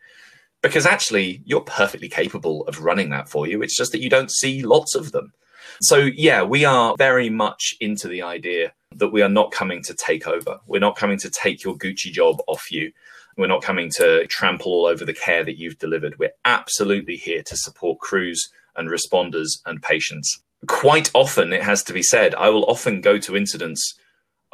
because 0.63 0.87
actually 0.87 1.43
you're 1.45 1.61
perfectly 1.61 2.09
capable 2.09 2.67
of 2.67 2.83
running 2.83 3.11
that 3.11 3.29
for 3.29 3.47
you. 3.47 3.63
It's 3.63 3.77
just 3.77 3.93
that 3.93 4.03
you 4.03 4.11
don't 4.11 4.31
see 4.31 4.63
lots 4.63 4.95
of 4.95 5.13
them. 5.13 5.33
So, 5.81 5.97
yeah, 5.97 6.43
we 6.43 6.65
are 6.65 6.95
very 6.97 7.29
much 7.29 7.75
into 7.81 8.09
the 8.09 8.23
idea 8.23 8.73
that 8.93 9.11
we 9.11 9.23
are 9.23 9.29
not 9.29 9.51
coming 9.51 9.83
to 9.85 9.95
take 9.95 10.27
over. 10.27 10.59
We're 10.67 10.81
not 10.81 10.97
coming 10.97 11.19
to 11.19 11.31
take 11.31 11.63
your 11.63 11.77
Gucci 11.77 12.11
job 12.11 12.41
off 12.47 12.71
you. 12.71 12.93
We're 13.37 13.47
not 13.47 13.63
coming 13.63 13.91
to 13.97 14.27
trample 14.29 14.73
all 14.73 14.87
over 14.87 15.05
the 15.05 15.13
care 15.13 15.45
that 15.45 15.59
you've 15.59 15.79
delivered. 15.79 16.19
We're 16.19 16.31
absolutely 16.47 17.17
here 17.17 17.43
to 17.43 17.57
support 17.57 17.99
crews 17.99 18.49
and 18.77 18.89
responders 18.89 19.59
and 19.67 19.83
patients. 19.83 20.43
Quite 20.67 21.11
often, 21.13 21.53
it 21.53 21.63
has 21.63 21.83
to 21.85 21.93
be 21.93 22.03
said, 22.03 22.35
I 22.35 22.49
will 22.49 22.65
often 22.65 23.03
go 23.03 23.19
to 23.19 23.37
incidents, 23.37 23.95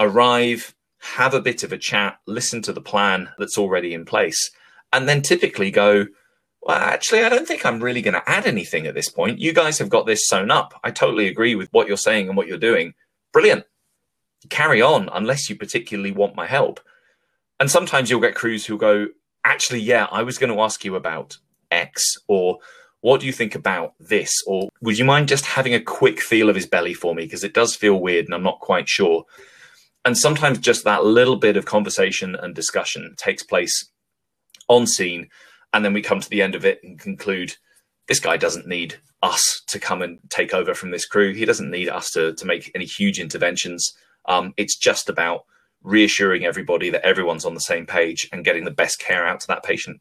arrive, 0.00 0.74
have 0.98 1.34
a 1.34 1.40
bit 1.40 1.62
of 1.62 1.72
a 1.72 1.78
chat, 1.78 2.18
listen 2.26 2.62
to 2.62 2.72
the 2.72 2.80
plan 2.80 3.30
that's 3.38 3.56
already 3.56 3.94
in 3.94 4.04
place 4.04 4.50
and 4.92 5.08
then 5.08 5.22
typically 5.22 5.70
go, 5.70 6.06
well, 6.62 6.78
actually, 6.78 7.24
I 7.24 7.28
don't 7.28 7.46
think 7.46 7.66
I'm 7.66 7.82
really 7.82 8.02
going 8.02 8.14
to 8.14 8.30
add 8.30 8.46
anything 8.46 8.86
at 8.86 8.94
this 8.94 9.08
point. 9.08 9.40
You 9.40 9.52
guys 9.52 9.78
have 9.78 9.88
got 9.88 10.06
this 10.06 10.28
sewn 10.28 10.50
up. 10.50 10.78
I 10.84 10.90
totally 10.90 11.26
agree 11.26 11.54
with 11.54 11.68
what 11.72 11.88
you're 11.88 11.96
saying 11.96 12.28
and 12.28 12.36
what 12.36 12.46
you're 12.46 12.58
doing. 12.58 12.94
brilliant. 13.32 13.64
Carry 14.48 14.82
on 14.82 15.08
unless 15.12 15.48
you 15.48 15.56
particularly 15.56 16.12
want 16.12 16.36
my 16.36 16.46
help. 16.46 16.80
And 17.58 17.70
sometimes 17.70 18.10
you'll 18.10 18.20
get 18.20 18.34
crews 18.34 18.66
who 18.66 18.76
go, 18.76 19.08
actually, 19.44 19.80
yeah, 19.80 20.06
I 20.10 20.22
was 20.22 20.38
going 20.38 20.52
to 20.52 20.60
ask 20.60 20.84
you 20.84 20.96
about 20.96 21.38
X 21.70 22.16
or 22.28 22.58
what 23.00 23.20
do 23.20 23.26
you 23.26 23.32
think 23.32 23.54
about 23.54 23.94
this? 23.98 24.32
Or 24.46 24.68
would 24.80 24.98
you 24.98 25.04
mind 25.04 25.28
just 25.28 25.46
having 25.46 25.74
a 25.74 25.80
quick 25.80 26.20
feel 26.20 26.48
of 26.48 26.56
his 26.56 26.66
belly 26.66 26.94
for 26.94 27.14
me? 27.14 27.24
Because 27.24 27.44
it 27.44 27.54
does 27.54 27.74
feel 27.74 28.00
weird 28.00 28.26
and 28.26 28.34
I'm 28.34 28.42
not 28.42 28.60
quite 28.60 28.88
sure. 28.88 29.24
And 30.04 30.18
sometimes 30.18 30.58
just 30.58 30.84
that 30.84 31.04
little 31.04 31.36
bit 31.36 31.56
of 31.56 31.64
conversation 31.64 32.34
and 32.34 32.54
discussion 32.54 33.14
takes 33.16 33.42
place 33.42 33.91
on 34.68 34.86
scene. 34.86 35.28
And 35.72 35.84
then 35.84 35.92
we 35.92 36.02
come 36.02 36.20
to 36.20 36.28
the 36.28 36.42
end 36.42 36.54
of 36.54 36.64
it 36.64 36.80
and 36.82 36.98
conclude 36.98 37.56
this 38.08 38.20
guy 38.20 38.36
doesn't 38.36 38.66
need 38.66 38.96
us 39.22 39.62
to 39.68 39.78
come 39.78 40.02
and 40.02 40.18
take 40.28 40.52
over 40.52 40.74
from 40.74 40.90
this 40.90 41.06
crew. 41.06 41.32
He 41.32 41.44
doesn't 41.44 41.70
need 41.70 41.88
us 41.88 42.10
to, 42.10 42.34
to 42.34 42.44
make 42.44 42.70
any 42.74 42.84
huge 42.84 43.20
interventions. 43.20 43.92
Um, 44.26 44.52
it's 44.56 44.76
just 44.76 45.08
about 45.08 45.44
reassuring 45.82 46.44
everybody 46.44 46.90
that 46.90 47.04
everyone's 47.04 47.44
on 47.44 47.54
the 47.54 47.60
same 47.60 47.86
page 47.86 48.28
and 48.32 48.44
getting 48.44 48.64
the 48.64 48.70
best 48.70 48.98
care 48.98 49.26
out 49.26 49.40
to 49.40 49.46
that 49.48 49.62
patient. 49.62 50.00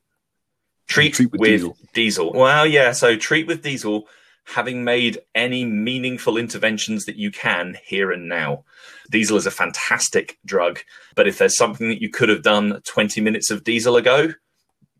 Treat, 0.87 1.13
treat 1.13 1.31
with, 1.31 1.39
with 1.39 1.49
diesel. 1.49 1.77
diesel. 1.93 2.33
Well, 2.33 2.65
yeah. 2.65 2.91
So 2.91 3.15
treat 3.15 3.47
with 3.47 3.61
diesel, 3.61 4.07
having 4.45 4.83
made 4.83 5.19
any 5.35 5.63
meaningful 5.63 6.37
interventions 6.37 7.05
that 7.05 7.15
you 7.15 7.31
can 7.31 7.77
here 7.85 8.11
and 8.11 8.27
now. 8.27 8.65
Diesel 9.09 9.37
is 9.37 9.45
a 9.45 9.51
fantastic 9.51 10.37
drug, 10.45 10.79
but 11.15 11.27
if 11.27 11.37
there's 11.37 11.57
something 11.57 11.87
that 11.89 12.01
you 12.01 12.09
could 12.09 12.29
have 12.29 12.43
done 12.43 12.81
20 12.85 13.21
minutes 13.21 13.51
of 13.51 13.63
diesel 13.63 13.95
ago, 13.95 14.33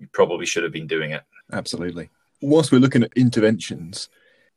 you 0.02 0.08
probably 0.12 0.48
should 0.48 0.64
have 0.64 0.74
been 0.74 0.88
doing 0.88 1.12
it. 1.12 1.22
Absolutely. 1.54 2.10
Whilst 2.42 2.72
we're 2.72 2.80
looking 2.80 3.04
at 3.04 3.14
interventions, 3.16 4.10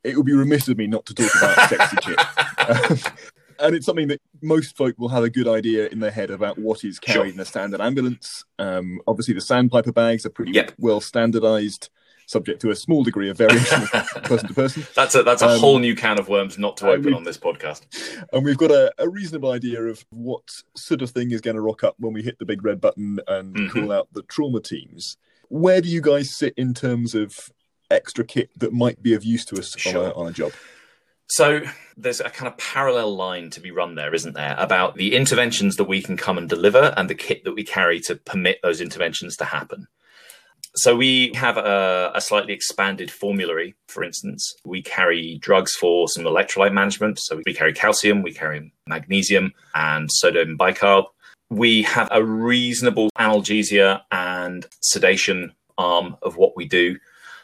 it 0.03 0.17
would 0.17 0.27
be 0.27 0.33
remiss 0.33 0.67
of 0.69 0.79
me 0.79 0.87
not 0.87 1.05
to 1.07 1.15
talk 1.15 1.31
about 1.37 1.69
sexy 1.69 1.97
chick. 2.01 3.13
and 3.59 3.75
it's 3.75 3.85
something 3.85 4.09
that 4.09 4.23
most 4.43 4.75
folk 4.77 4.99
will 4.99 5.11
have 5.11 5.23
a 5.23 5.31
good 5.31 5.47
idea 5.47 5.89
in 5.89 6.01
their 6.01 6.11
head 6.11 6.31
about 6.31 6.59
what 6.59 6.83
is 6.83 6.99
carried 6.99 7.29
sure. 7.29 7.35
in 7.35 7.41
a 7.41 7.45
standard 7.45 7.83
ambulance. 7.83 8.45
Um, 8.59 9.01
obviously, 9.07 9.35
the 9.35 9.43
sandpiper 9.43 9.93
bags 9.93 10.25
are 10.25 10.31
pretty 10.31 10.53
yep. 10.53 10.73
well 10.79 11.03
standardized, 11.03 11.91
subject 12.27 12.63
to 12.63 12.71
a 12.71 12.77
small 12.77 13.05
degree 13.05 13.29
of 13.29 13.37
variation 13.37 13.83
person 14.23 14.49
to 14.49 14.55
person. 14.55 14.87
That's 14.95 15.15
a 15.15 15.23
that's 15.23 15.43
a 15.43 15.49
um, 15.49 15.61
whole 15.61 15.79
new 15.79 15.95
can 15.95 16.19
of 16.19 16.29
worms 16.29 16.59
not 16.59 16.79
to 16.79 16.89
open 16.89 17.13
on 17.13 17.25
this 17.25 17.39
podcast. 17.39 17.83
And 18.33 18.45
we've 18.45 18.59
got 18.59 18.71
a, 18.71 18.93
a, 18.99 19.09
reasonable 19.09 19.51
idea 19.51 19.83
of 19.83 20.05
what 20.09 20.63
sort 20.75 21.03
of 21.03 21.11
thing 21.11 21.33
is 21.33 21.43
going 21.43 21.57
to 21.57 21.61
rock 21.61 21.85
up 21.85 21.97
when 21.99 22.15
we 22.15 22.23
hit 22.23 22.39
the 22.39 22.47
big 22.47 22.65
red 22.65 22.81
button 22.81 23.21
and 23.27 23.55
mm-hmm. 23.55 23.79
call 23.79 23.93
out 23.93 24.09
the 24.13 24.23
trauma 24.23 24.61
teams. 24.61 25.19
Where 25.55 25.81
do 25.81 25.89
you 25.89 26.01
guys 26.01 26.37
sit 26.37 26.53
in 26.57 26.75
terms 26.75 27.15
of 27.15 27.49
extra 27.89 28.25
kit 28.25 28.51
that 28.59 28.73
might 28.73 29.01
be 29.01 29.15
of 29.15 29.23
use 29.23 29.45
to 29.45 29.57
us 29.57 29.73
sure. 29.79 30.07
on, 30.07 30.11
a, 30.11 30.15
on 30.15 30.27
a 30.27 30.33
job? 30.33 30.51
So 31.29 31.61
there's 31.97 32.19
a 32.19 32.29
kind 32.29 32.49
of 32.51 32.59
parallel 32.59 33.15
line 33.15 33.51
to 33.51 33.61
be 33.61 33.71
run 33.71 33.95
there, 33.95 34.13
isn't 34.13 34.35
there, 34.35 34.57
about 34.59 34.97
the 34.97 35.15
interventions 35.15 35.77
that 35.77 35.85
we 35.85 36.03
can 36.03 36.17
come 36.17 36.39
and 36.39 36.49
deliver 36.49 36.93
and 36.97 37.09
the 37.09 37.15
kit 37.15 37.45
that 37.45 37.53
we 37.53 37.63
carry 37.63 38.01
to 38.01 38.17
permit 38.17 38.59
those 38.65 38.81
interventions 38.81 39.37
to 39.37 39.45
happen. 39.45 39.87
So 40.75 40.97
we 40.97 41.33
have 41.35 41.57
a, 41.57 42.11
a, 42.17 42.21
slightly 42.21 42.53
expanded 42.53 43.09
formulary. 43.09 43.77
For 43.87 44.03
instance, 44.03 44.57
we 44.65 44.83
carry 44.83 45.39
drugs 45.39 45.71
for 45.77 46.09
some 46.09 46.25
electrolyte 46.25 46.73
management. 46.73 47.21
So 47.21 47.41
we 47.47 47.55
carry 47.55 47.73
calcium, 47.73 48.23
we 48.23 48.35
carry 48.35 48.73
magnesium, 48.89 49.53
and 49.73 50.11
sodium 50.11 50.59
bicarb. 50.59 51.05
We 51.51 51.83
have 51.83 52.09
a 52.11 52.25
reasonable 52.25 53.11
analgesia 53.19 54.03
and 54.11 54.67
sedation 54.81 55.53
arm 55.79 56.17
of 56.23 56.37
what 56.37 56.57
we 56.57 56.67
do. 56.67 56.99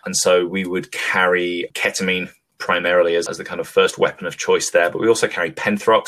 And 0.05 0.17
so 0.17 0.47
we 0.47 0.65
would 0.65 0.93
carry 0.93 1.67
ketamine 1.75 2.31
primarily 2.59 3.17
as, 3.17 3.29
as 3.29 3.39
the 3.39 3.45
kind 3.45 3.61
of 3.61 3.69
first 3.69 3.99
weapon 3.99 4.27
of 4.27 4.37
choice 4.37 4.71
there. 4.71 4.91
But 4.91 5.01
we 5.01 5.09
also 5.09 5.29
carry 5.29 5.51
Penthrox, 5.51 6.07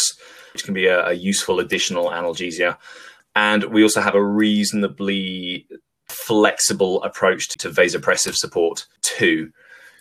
which 0.53 0.65
can 0.65 0.75
be 0.75 0.87
a, 0.87 1.07
a 1.09 1.13
useful 1.13 1.61
additional 1.61 2.11
analgesia. 2.11 2.77
And 3.35 3.65
we 3.65 3.83
also 3.83 4.01
have 4.01 4.15
a 4.15 4.25
reasonably 4.25 5.67
flexible 6.09 7.03
approach 7.03 7.49
to 7.49 7.71
vasopressive 7.71 8.35
support 8.35 8.87
too. 9.01 9.51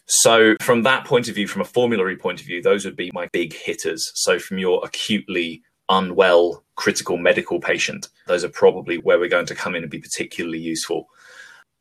So, 0.08 0.56
from 0.62 0.84
that 0.84 1.06
point 1.06 1.30
of 1.30 1.36
view, 1.36 1.48
from 1.48 1.62
a 1.62 1.66
formulary 1.66 2.18
point 2.18 2.42
of 2.42 2.46
view, 2.46 2.62
those 2.62 2.84
would 2.84 2.98
be 2.98 3.12
my 3.14 3.30
big 3.32 3.54
hitters. 3.54 4.12
So, 4.16 4.40
from 4.40 4.58
your 4.58 4.82
acutely 4.84 5.64
unwell 5.92 6.64
critical 6.76 7.18
medical 7.18 7.60
patient, 7.60 8.08
those 8.26 8.44
are 8.44 8.50
probably 8.50 8.98
where 8.98 9.20
we're 9.20 9.30
going 9.30 9.46
to 9.46 9.56
come 9.56 9.76
in 9.76 9.84
and 9.84 9.92
be 9.92 10.00
particularly 10.00 10.58
useful. 10.58 11.08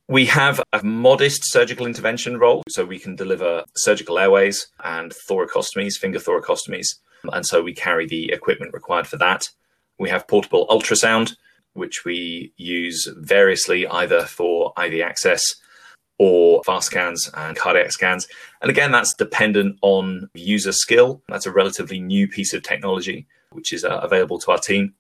We 0.09 0.27
have 0.27 0.61
a 0.73 0.83
modest 0.83 1.51
surgical 1.51 1.87
intervention 1.87 2.37
role, 2.37 2.63
so 2.69 2.85
we 2.85 2.99
can 2.99 3.17
deliver 3.17 3.65
surgical 3.77 4.19
airways 4.19 4.67
and 4.85 5.13
thoracostomies, 5.13 5.95
finger 5.95 6.19
thoracostomies. 6.19 6.89
And 7.33 7.47
so 7.47 7.63
we 7.63 7.73
carry 7.73 8.07
the 8.07 8.33
equipment 8.33 8.75
required 8.75 9.07
for 9.07 9.17
that. 9.19 9.49
We 9.99 10.11
have 10.11 10.27
portable 10.27 10.67
ultrasound, 10.69 11.37
which 11.75 12.05
we 12.05 12.53
use 12.57 13.09
variously 13.19 13.87
either 13.87 14.23
for 14.23 14.73
IV 14.77 15.01
access 15.01 15.43
or 16.19 16.63
fast 16.65 16.89
scans 16.89 17.31
and 17.35 17.57
cardiac 17.57 17.93
scans. 17.93 18.27
And 18.61 18.71
again, 18.71 18.93
that's 18.93 19.15
dependent 19.15 19.79
on 19.81 20.29
user 20.35 20.73
skill. 20.73 21.23
That's 21.29 21.47
a 21.47 21.53
relatively 21.53 22.01
new 22.01 22.29
piece 22.29 22.53
of 22.53 22.63
technology, 22.63 23.27
which 23.53 23.73
is 23.73 23.85
uh, 23.85 24.01
available 24.03 24.39
to 24.41 24.51
our 24.51 24.59
team. 24.59 24.95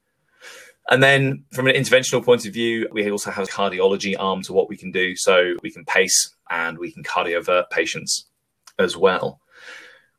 And 0.90 1.02
then 1.02 1.44
from 1.52 1.68
an 1.68 1.76
interventional 1.76 2.24
point 2.24 2.46
of 2.46 2.52
view, 2.52 2.88
we 2.90 3.08
also 3.10 3.30
have 3.30 3.48
cardiology 3.48 4.16
arm 4.18 4.42
to 4.42 4.52
what 4.52 4.68
we 4.68 4.76
can 4.76 4.90
do. 4.90 5.14
So 5.16 5.54
we 5.62 5.70
can 5.70 5.84
pace 5.84 6.34
and 6.50 6.78
we 6.78 6.90
can 6.90 7.04
cardiovert 7.04 7.70
patients 7.70 8.26
as 8.78 8.96
well. 8.96 9.40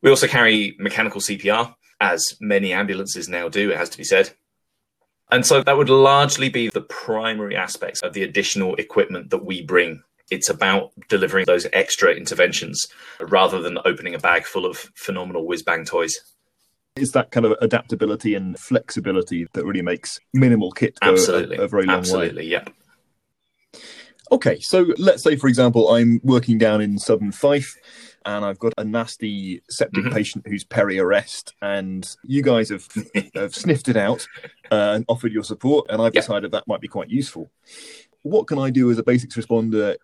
We 0.02 0.10
also 0.10 0.28
carry 0.28 0.76
mechanical 0.80 1.22
CPR, 1.22 1.76
as 2.00 2.36
many 2.40 2.74
ambulances 2.74 3.30
now 3.30 3.50
do, 3.50 3.72
it 3.72 3.78
has 3.78 3.90
to 3.90 3.98
be 3.98 4.04
said. 4.04 4.32
And 5.30 5.46
so 5.46 5.64
that 5.64 5.78
would 5.78 5.90
largely 5.90 6.50
be 6.50 6.70
the 6.70 6.82
primary 6.82 7.56
aspects 7.56 8.02
of 8.02 8.14
the 8.14 8.24
additional 8.24 8.76
equipment 8.76 9.30
that 9.30 9.46
we 9.46 9.62
bring. 9.62 10.04
It's 10.30 10.50
about 10.50 10.92
delivering 11.10 11.46
those 11.46 11.68
extra 11.74 12.12
interventions 12.12 12.88
rather 13.20 13.62
than 13.62 13.78
opening 13.86 14.16
a 14.16 14.20
bag 14.20 14.46
full 14.46 14.66
of 14.66 14.78
phenomenal 14.96 15.46
whiz 15.46 15.64
bang 15.64 15.86
toys. 15.86 16.18
It's 16.96 17.12
that 17.12 17.32
kind 17.32 17.46
of 17.46 17.54
adaptability 17.62 18.36
and 18.36 18.60
flexibility 18.60 19.48
that 19.54 19.66
really 19.66 19.82
makes 19.82 20.20
minimal 20.34 20.72
kit 20.72 21.00
go 21.00 21.12
Absolutely. 21.12 21.58
A, 21.58 21.64
a 21.64 21.68
very 21.68 21.86
long 21.86 22.00
Absolutely, 22.00 22.44
way. 22.44 22.50
yep. 22.50 22.70
Okay, 24.32 24.60
so 24.60 24.94
let's 24.98 25.24
say, 25.24 25.36
for 25.36 25.48
example, 25.48 25.94
I'm 25.94 26.22
working 26.24 26.58
down 26.58 26.82
in 26.82 26.98
southern 26.98 27.32
Fife 27.32 27.78
and 28.26 28.46
I've 28.46 28.60
got 28.60 28.74
a 28.78 28.84
nasty 28.84 29.62
septic 29.70 30.04
mm-hmm. 30.04 30.14
patient 30.14 30.48
who's 30.48 30.64
peri 30.64 31.00
arrest, 31.00 31.54
and 31.62 32.08
you 32.24 32.44
guys 32.44 32.70
have, 32.70 32.88
have 33.36 33.56
sniffed 33.56 33.90
it 33.90 33.98
out 33.98 34.28
uh, 34.72 34.94
and 34.96 35.06
offered 35.08 35.32
your 35.32 35.44
support, 35.44 35.88
and 35.90 36.02
I've 36.02 36.14
yep. 36.14 36.24
decided 36.24 36.52
that 36.52 36.68
might 36.68 36.82
be 36.82 36.88
quite 36.88 37.10
useful. 37.10 37.52
What 38.22 38.48
can 38.48 38.60
I 38.60 38.70
do 38.70 38.92
as 38.92 39.00
a 39.00 39.04
basics 39.04 39.36
responder 39.36 39.96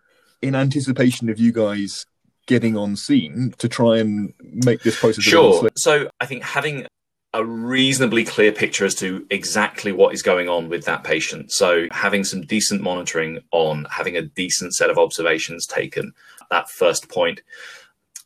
in 0.42 0.54
anticipation 0.54 1.28
of 1.28 1.38
you 1.38 1.52
guys 1.52 2.06
getting 2.48 2.76
on 2.76 2.96
scene 2.96 3.54
to 3.58 3.68
try 3.68 3.98
and 3.98 4.32
make 4.40 4.82
this 4.82 4.98
process 4.98 5.22
sure. 5.22 5.68
so 5.76 6.10
i 6.20 6.26
think 6.26 6.42
having 6.42 6.86
a 7.34 7.44
reasonably 7.44 8.24
clear 8.24 8.50
picture 8.50 8.86
as 8.86 8.94
to 8.94 9.26
exactly 9.30 9.92
what 9.92 10.14
is 10.14 10.22
going 10.22 10.48
on 10.48 10.68
with 10.68 10.84
that 10.86 11.04
patient. 11.04 11.52
So 11.52 11.86
having 11.90 12.24
some 12.24 12.40
decent 12.42 12.80
monitoring 12.80 13.40
on 13.50 13.86
having 13.90 14.16
a 14.16 14.22
decent 14.22 14.74
set 14.74 14.88
of 14.88 14.98
observations 14.98 15.66
taken 15.66 16.12
that 16.50 16.70
first 16.70 17.08
point. 17.08 17.42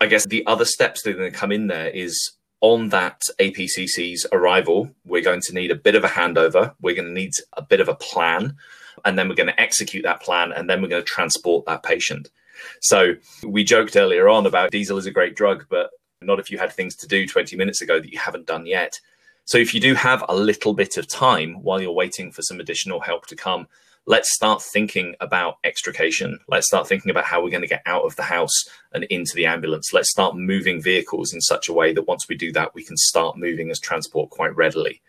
I 0.00 0.06
guess 0.06 0.26
the 0.26 0.46
other 0.46 0.64
steps 0.64 1.02
that 1.02 1.10
are 1.10 1.18
going 1.18 1.32
to 1.32 1.36
come 1.36 1.52
in 1.52 1.66
there 1.66 1.88
is 1.88 2.32
on 2.60 2.90
that 2.90 3.20
apcc's 3.40 4.24
arrival 4.30 4.88
we're 5.04 5.20
going 5.20 5.40
to 5.40 5.52
need 5.52 5.72
a 5.72 5.76
bit 5.76 5.96
of 5.96 6.04
a 6.04 6.08
handover. 6.08 6.74
We're 6.80 6.94
going 6.94 7.08
to 7.08 7.14
need 7.14 7.32
a 7.54 7.62
bit 7.62 7.80
of 7.80 7.88
a 7.88 7.96
plan 7.96 8.56
and 9.04 9.18
then 9.18 9.28
we're 9.28 9.34
going 9.34 9.48
to 9.48 9.60
execute 9.60 10.04
that 10.04 10.22
plan 10.22 10.52
and 10.52 10.70
then 10.70 10.80
we're 10.80 10.88
going 10.88 11.02
to 11.02 11.08
transport 11.08 11.66
that 11.66 11.82
patient 11.82 12.30
so 12.80 13.14
we 13.46 13.64
joked 13.64 13.96
earlier 13.96 14.28
on 14.28 14.46
about 14.46 14.70
diesel 14.70 14.98
is 14.98 15.06
a 15.06 15.10
great 15.10 15.36
drug, 15.36 15.66
but 15.68 15.90
not 16.20 16.38
if 16.38 16.50
you 16.50 16.58
had 16.58 16.72
things 16.72 16.94
to 16.96 17.06
do 17.06 17.26
20 17.26 17.56
minutes 17.56 17.80
ago 17.80 17.98
that 18.00 18.12
you 18.12 18.18
haven't 18.18 18.46
done 18.46 18.66
yet. 18.66 18.98
So 19.44 19.58
if 19.58 19.74
you 19.74 19.80
do 19.80 19.94
have 19.94 20.24
a 20.28 20.36
little 20.36 20.72
bit 20.72 20.96
of 20.96 21.08
time 21.08 21.62
while 21.62 21.80
you're 21.80 21.92
waiting 21.92 22.30
for 22.30 22.42
some 22.42 22.60
additional 22.60 23.00
help 23.00 23.26
to 23.26 23.36
come, 23.36 23.66
let's 24.06 24.34
start 24.34 24.62
thinking 24.62 25.14
about 25.20 25.56
extrication. 25.64 26.38
Let's 26.48 26.66
start 26.66 26.88
thinking 26.88 27.10
about 27.10 27.24
how 27.24 27.42
we're 27.42 27.50
going 27.50 27.62
to 27.62 27.68
get 27.68 27.82
out 27.86 28.04
of 28.04 28.16
the 28.16 28.22
house 28.22 28.64
and 28.92 29.04
into 29.04 29.34
the 29.34 29.46
ambulance. 29.46 29.92
Let's 29.92 30.10
start 30.10 30.36
moving 30.36 30.80
vehicles 30.80 31.32
in 31.32 31.40
such 31.40 31.68
a 31.68 31.72
way 31.72 31.92
that 31.92 32.06
once 32.06 32.28
we 32.28 32.36
do 32.36 32.52
that, 32.52 32.74
we 32.74 32.84
can 32.84 32.96
start 32.96 33.36
moving 33.36 33.70
as 33.70 33.80
transport 33.80 34.30
quite 34.30 34.54
readily 34.54 35.02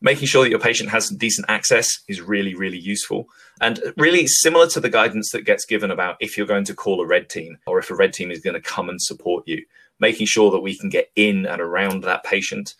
making 0.00 0.26
sure 0.26 0.42
that 0.42 0.50
your 0.50 0.58
patient 0.58 0.90
has 0.90 1.10
decent 1.10 1.46
access 1.48 1.86
is 2.08 2.20
really, 2.20 2.54
really 2.54 2.78
useful. 2.78 3.28
And 3.60 3.80
really 3.96 4.26
similar 4.26 4.66
to 4.68 4.80
the 4.80 4.88
guidance 4.88 5.30
that 5.32 5.44
gets 5.44 5.66
given 5.66 5.90
about 5.90 6.16
if 6.20 6.36
you're 6.36 6.46
going 6.46 6.64
to 6.64 6.74
call 6.74 7.00
a 7.00 7.06
red 7.06 7.28
team 7.28 7.58
or 7.66 7.78
if 7.78 7.90
a 7.90 7.94
red 7.94 8.12
team 8.12 8.30
is 8.30 8.40
going 8.40 8.54
to 8.54 8.60
come 8.60 8.88
and 8.88 9.00
support 9.00 9.46
you, 9.46 9.64
making 9.98 10.26
sure 10.26 10.50
that 10.50 10.60
we 10.60 10.76
can 10.76 10.88
get 10.88 11.10
in 11.16 11.44
and 11.44 11.60
around 11.60 12.02
that 12.04 12.24
patient 12.24 12.74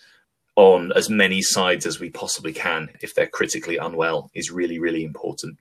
on 0.56 0.92
as 0.92 1.10
many 1.10 1.42
sides 1.42 1.86
as 1.86 2.00
we 2.00 2.10
possibly 2.10 2.52
can 2.52 2.88
if 3.02 3.14
they're 3.14 3.26
critically 3.26 3.76
unwell 3.76 4.30
is 4.34 4.50
really, 4.50 4.78
really 4.78 5.04
important. 5.04 5.58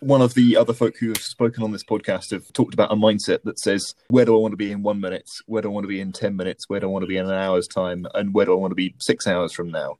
one 0.00 0.22
of 0.22 0.34
the 0.34 0.56
other 0.56 0.72
folk 0.72 0.96
who 0.96 1.08
have 1.08 1.18
spoken 1.18 1.62
on 1.62 1.72
this 1.72 1.84
podcast 1.84 2.30
have 2.30 2.50
talked 2.52 2.74
about 2.74 2.90
a 2.90 2.96
mindset 2.96 3.42
that 3.44 3.58
says, 3.58 3.94
where 4.08 4.24
do 4.24 4.34
I 4.34 4.40
want 4.40 4.52
to 4.52 4.56
be 4.56 4.72
in 4.72 4.82
one 4.82 5.00
minute? 5.00 5.28
Where 5.46 5.62
do 5.62 5.68
I 5.68 5.72
want 5.72 5.84
to 5.84 5.88
be 5.88 6.00
in 6.00 6.10
10 6.12 6.36
minutes? 6.36 6.68
Where 6.68 6.80
do 6.80 6.86
I 6.86 6.90
want 6.90 7.02
to 7.02 7.06
be 7.06 7.18
in 7.18 7.26
an 7.26 7.32
hour's 7.32 7.68
time? 7.68 8.06
And 8.14 8.32
where 8.34 8.46
do 8.46 8.52
I 8.52 8.56
want 8.56 8.70
to 8.70 8.76
be 8.76 8.94
six 8.98 9.26
hours 9.26 9.52
from 9.52 9.70
now? 9.70 9.98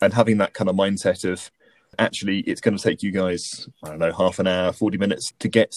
And 0.00 0.14
having 0.14 0.38
that 0.38 0.54
kind 0.54 0.70
of 0.70 0.76
mindset 0.76 1.30
of 1.30 1.50
actually, 1.98 2.40
it's 2.40 2.60
going 2.60 2.76
to 2.76 2.82
take 2.82 3.02
you 3.02 3.10
guys, 3.10 3.68
I 3.82 3.90
don't 3.90 3.98
know, 3.98 4.12
half 4.12 4.38
an 4.38 4.46
hour, 4.46 4.72
40 4.72 4.98
minutes 4.98 5.32
to 5.40 5.48
get 5.48 5.74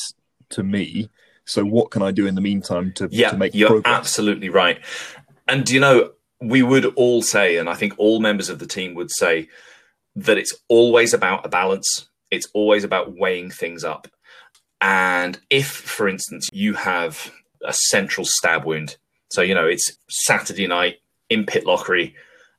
to 0.50 0.63
me. 0.63 1.10
So 1.46 1.65
what 1.65 1.92
can 1.92 2.01
I 2.01 2.12
do 2.12 2.25
in 2.25 2.36
the 2.36 2.42
meantime 2.42 2.94
to, 2.94 3.10
yeah, 3.12 3.32
to 3.32 3.38
make 3.38 3.53
you're 3.53 3.70
progress? 3.70 3.94
absolutely 3.94 4.50
right. 4.50 4.80
And 5.48 5.70
you 5.70 5.80
know, 5.80 6.12
we 6.39 6.63
would 6.63 6.86
all 6.86 7.22
say, 7.22 7.58
and 7.58 7.70
I 7.70 7.74
think 7.74 7.96
all 7.98 8.20
members 8.20 8.50
of 8.50 8.60
the 8.60 8.68
team 8.68 8.94
would 8.96 9.12
say, 9.12 9.50
that 10.15 10.38
it's 10.38 10.53
always 10.70 11.12
about 11.12 11.44
a 11.44 11.50
balance 11.50 12.08
it's 12.34 12.48
always 12.53 12.84
about 12.84 13.15
weighing 13.15 13.51
things 13.51 13.84
up. 13.84 14.08
And 14.82 15.39
if, 15.50 15.68
for 15.68 16.10
instance, 16.10 16.50
you 16.51 16.74
have 16.74 17.32
a 17.63 17.74
central 17.74 18.25
stab 18.25 18.65
wound, 18.65 18.98
so, 19.30 19.42
you 19.42 19.56
know, 19.56 19.68
it's 19.68 19.98
Saturday 20.10 20.68
night 20.68 20.98
in 21.30 21.46
Pitlochry, 21.46 22.13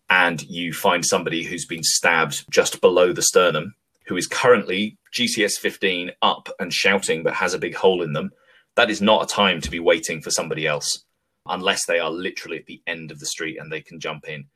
and 0.09 0.43
you 0.43 0.73
find 0.73 1.05
somebody 1.05 1.45
who's 1.45 1.67
been 1.67 1.83
stabbed 1.83 2.45
just 2.51 2.81
below 2.81 3.13
the 3.13 3.23
sternum, 3.23 3.75
who 4.07 4.17
is 4.17 4.27
currently 4.27 4.99
GCS 5.15 5.55
15 5.59 6.13
up 6.23 6.49
and 6.59 6.73
shouting, 6.73 7.23
but 7.23 7.35
has 7.35 7.55
a 7.55 7.59
big 7.59 7.75
hole 7.75 8.03
in 8.03 8.13
them, 8.13 8.31
that 8.77 8.91
is 8.91 9.01
not 9.01 9.23
a 9.23 9.35
time 9.35 9.61
to 9.61 9.71
be 9.71 9.81
waiting 9.81 10.21
for 10.21 10.31
somebody 10.31 10.67
else 10.67 11.05
unless 11.47 11.87
they 11.87 11.99
are 11.99 12.11
literally 12.11 12.59
at 12.59 12.67
the 12.67 12.83
end 12.87 13.11
of 13.11 13.21
the 13.21 13.27
street 13.27 13.59
and 13.59 13.71
they 13.71 13.81
can 13.81 14.01
jump 14.01 14.29
in. 14.29 14.47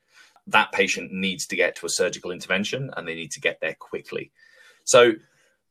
That 0.47 0.73
patient 0.73 1.13
needs 1.13 1.47
to 1.47 1.57
get 1.57 1.77
to 1.77 1.87
a 1.87 1.91
surgical 1.91 2.31
intervention 2.31 2.91
and 2.97 3.07
they 3.07 3.15
need 3.15 3.31
to 3.33 3.41
get 3.41 3.61
there 3.61 3.77
quickly. 3.79 4.33
So 4.85 5.13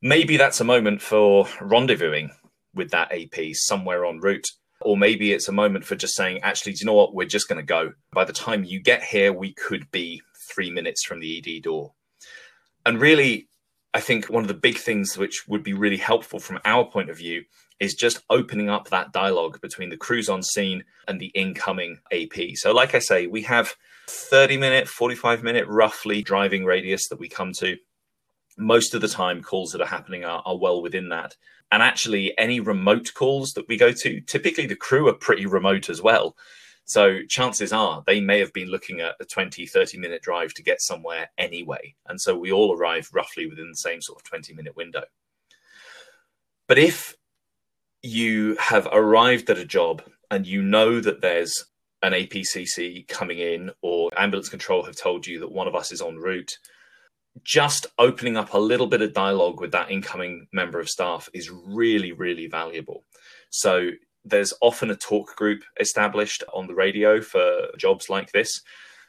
maybe 0.00 0.36
that's 0.36 0.60
a 0.60 0.64
moment 0.64 1.02
for 1.02 1.44
rendezvousing 1.60 2.30
with 2.74 2.90
that 2.90 3.12
AP 3.12 3.54
somewhere 3.54 4.06
en 4.06 4.20
route. 4.20 4.46
Or 4.88 4.96
maybe 4.96 5.34
it's 5.34 5.48
a 5.48 5.52
moment 5.52 5.84
for 5.84 5.96
just 5.96 6.16
saying, 6.16 6.40
actually, 6.42 6.72
do 6.72 6.78
you 6.80 6.86
know 6.86 6.94
what? 6.94 7.14
We're 7.14 7.28
just 7.28 7.46
going 7.46 7.58
to 7.58 7.62
go. 7.62 7.92
By 8.14 8.24
the 8.24 8.32
time 8.32 8.64
you 8.64 8.80
get 8.80 9.02
here, 9.02 9.34
we 9.34 9.52
could 9.52 9.90
be 9.90 10.22
three 10.50 10.70
minutes 10.70 11.04
from 11.04 11.20
the 11.20 11.36
ED 11.36 11.64
door. 11.64 11.92
And 12.86 12.98
really, 12.98 13.48
I 13.92 14.00
think 14.00 14.30
one 14.30 14.44
of 14.44 14.48
the 14.48 14.54
big 14.54 14.78
things 14.78 15.18
which 15.18 15.46
would 15.46 15.62
be 15.62 15.74
really 15.74 15.98
helpful 15.98 16.38
from 16.38 16.58
our 16.64 16.86
point 16.86 17.10
of 17.10 17.18
view 17.18 17.44
is 17.78 17.92
just 17.92 18.22
opening 18.30 18.70
up 18.70 18.88
that 18.88 19.12
dialogue 19.12 19.60
between 19.60 19.90
the 19.90 19.98
crews 19.98 20.30
on 20.30 20.42
scene 20.42 20.84
and 21.06 21.20
the 21.20 21.32
incoming 21.34 21.98
AP. 22.10 22.54
So, 22.54 22.72
like 22.72 22.94
I 22.94 23.00
say, 23.00 23.26
we 23.26 23.42
have 23.42 23.74
30 24.08 24.56
minute, 24.56 24.88
45 24.88 25.42
minute 25.42 25.68
roughly 25.68 26.22
driving 26.22 26.64
radius 26.64 27.08
that 27.10 27.20
we 27.20 27.28
come 27.28 27.52
to 27.58 27.76
most 28.56 28.94
of 28.94 29.02
the 29.02 29.08
time 29.08 29.42
calls 29.42 29.72
that 29.72 29.82
are 29.82 29.86
happening 29.86 30.24
are, 30.24 30.42
are 30.46 30.56
well 30.56 30.80
within 30.80 31.10
that 31.10 31.36
and 31.70 31.82
actually 31.82 32.36
any 32.38 32.60
remote 32.60 33.12
calls 33.14 33.52
that 33.52 33.68
we 33.68 33.76
go 33.76 33.92
to 33.92 34.20
typically 34.22 34.66
the 34.66 34.76
crew 34.76 35.08
are 35.08 35.14
pretty 35.14 35.46
remote 35.46 35.88
as 35.88 36.02
well. 36.02 36.36
So 36.84 37.20
chances 37.28 37.72
are 37.72 38.02
they 38.06 38.20
may 38.20 38.38
have 38.38 38.52
been 38.54 38.68
looking 38.68 39.00
at 39.00 39.16
a 39.20 39.24
20 39.24 39.66
30 39.66 39.98
minute 39.98 40.22
drive 40.22 40.54
to 40.54 40.62
get 40.62 40.80
somewhere 40.80 41.30
anyway. 41.36 41.94
And 42.06 42.20
so 42.20 42.36
we 42.36 42.50
all 42.50 42.74
arrive 42.74 43.10
roughly 43.12 43.46
within 43.46 43.68
the 43.68 43.76
same 43.76 44.00
sort 44.00 44.18
of 44.18 44.24
20 44.24 44.54
minute 44.54 44.74
window. 44.74 45.04
But 46.66 46.78
if 46.78 47.14
you 48.02 48.56
have 48.56 48.88
arrived 48.90 49.50
at 49.50 49.58
a 49.58 49.64
job 49.64 50.02
and 50.30 50.46
you 50.46 50.62
know 50.62 51.00
that 51.00 51.20
there's 51.20 51.64
an 52.02 52.12
APCC 52.12 53.06
coming 53.08 53.38
in 53.38 53.70
or 53.82 54.10
ambulance 54.16 54.48
control 54.48 54.84
have 54.84 54.96
told 54.96 55.26
you 55.26 55.40
that 55.40 55.50
one 55.50 55.66
of 55.66 55.74
us 55.74 55.92
is 55.92 56.00
en 56.00 56.16
route 56.16 56.56
just 57.44 57.86
opening 57.98 58.36
up 58.36 58.54
a 58.54 58.58
little 58.58 58.86
bit 58.86 59.02
of 59.02 59.12
dialogue 59.12 59.60
with 59.60 59.72
that 59.72 59.90
incoming 59.90 60.46
member 60.52 60.80
of 60.80 60.88
staff 60.88 61.28
is 61.32 61.50
really, 61.50 62.12
really 62.12 62.46
valuable. 62.46 63.04
So 63.50 63.90
there's 64.24 64.52
often 64.60 64.90
a 64.90 64.96
talk 64.96 65.34
group 65.36 65.62
established 65.80 66.44
on 66.52 66.66
the 66.66 66.74
radio 66.74 67.20
for 67.20 67.68
jobs 67.76 68.08
like 68.08 68.32
this. 68.32 68.62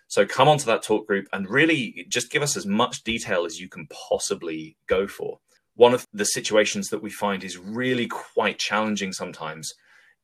So 0.08 0.26
come 0.26 0.48
onto 0.48 0.66
that 0.66 0.84
talk 0.84 1.08
group 1.08 1.28
and 1.34 1.50
really 1.50 2.06
just 2.10 2.32
give 2.32 2.42
us 2.42 2.58
as 2.58 2.66
much 2.66 3.04
detail 3.04 3.46
as 3.46 3.60
you 3.60 3.70
can 3.70 3.88
possibly 3.88 4.76
go 4.88 5.08
for. 5.08 5.40
One 5.76 5.94
of 5.94 6.08
the 6.14 6.26
situations 6.26 6.90
that 6.90 7.02
we 7.02 7.10
find 7.10 7.44
is 7.44 7.58
really 7.58 8.08
quite 8.08 8.58
challenging 8.58 9.14
sometimes 9.14 9.72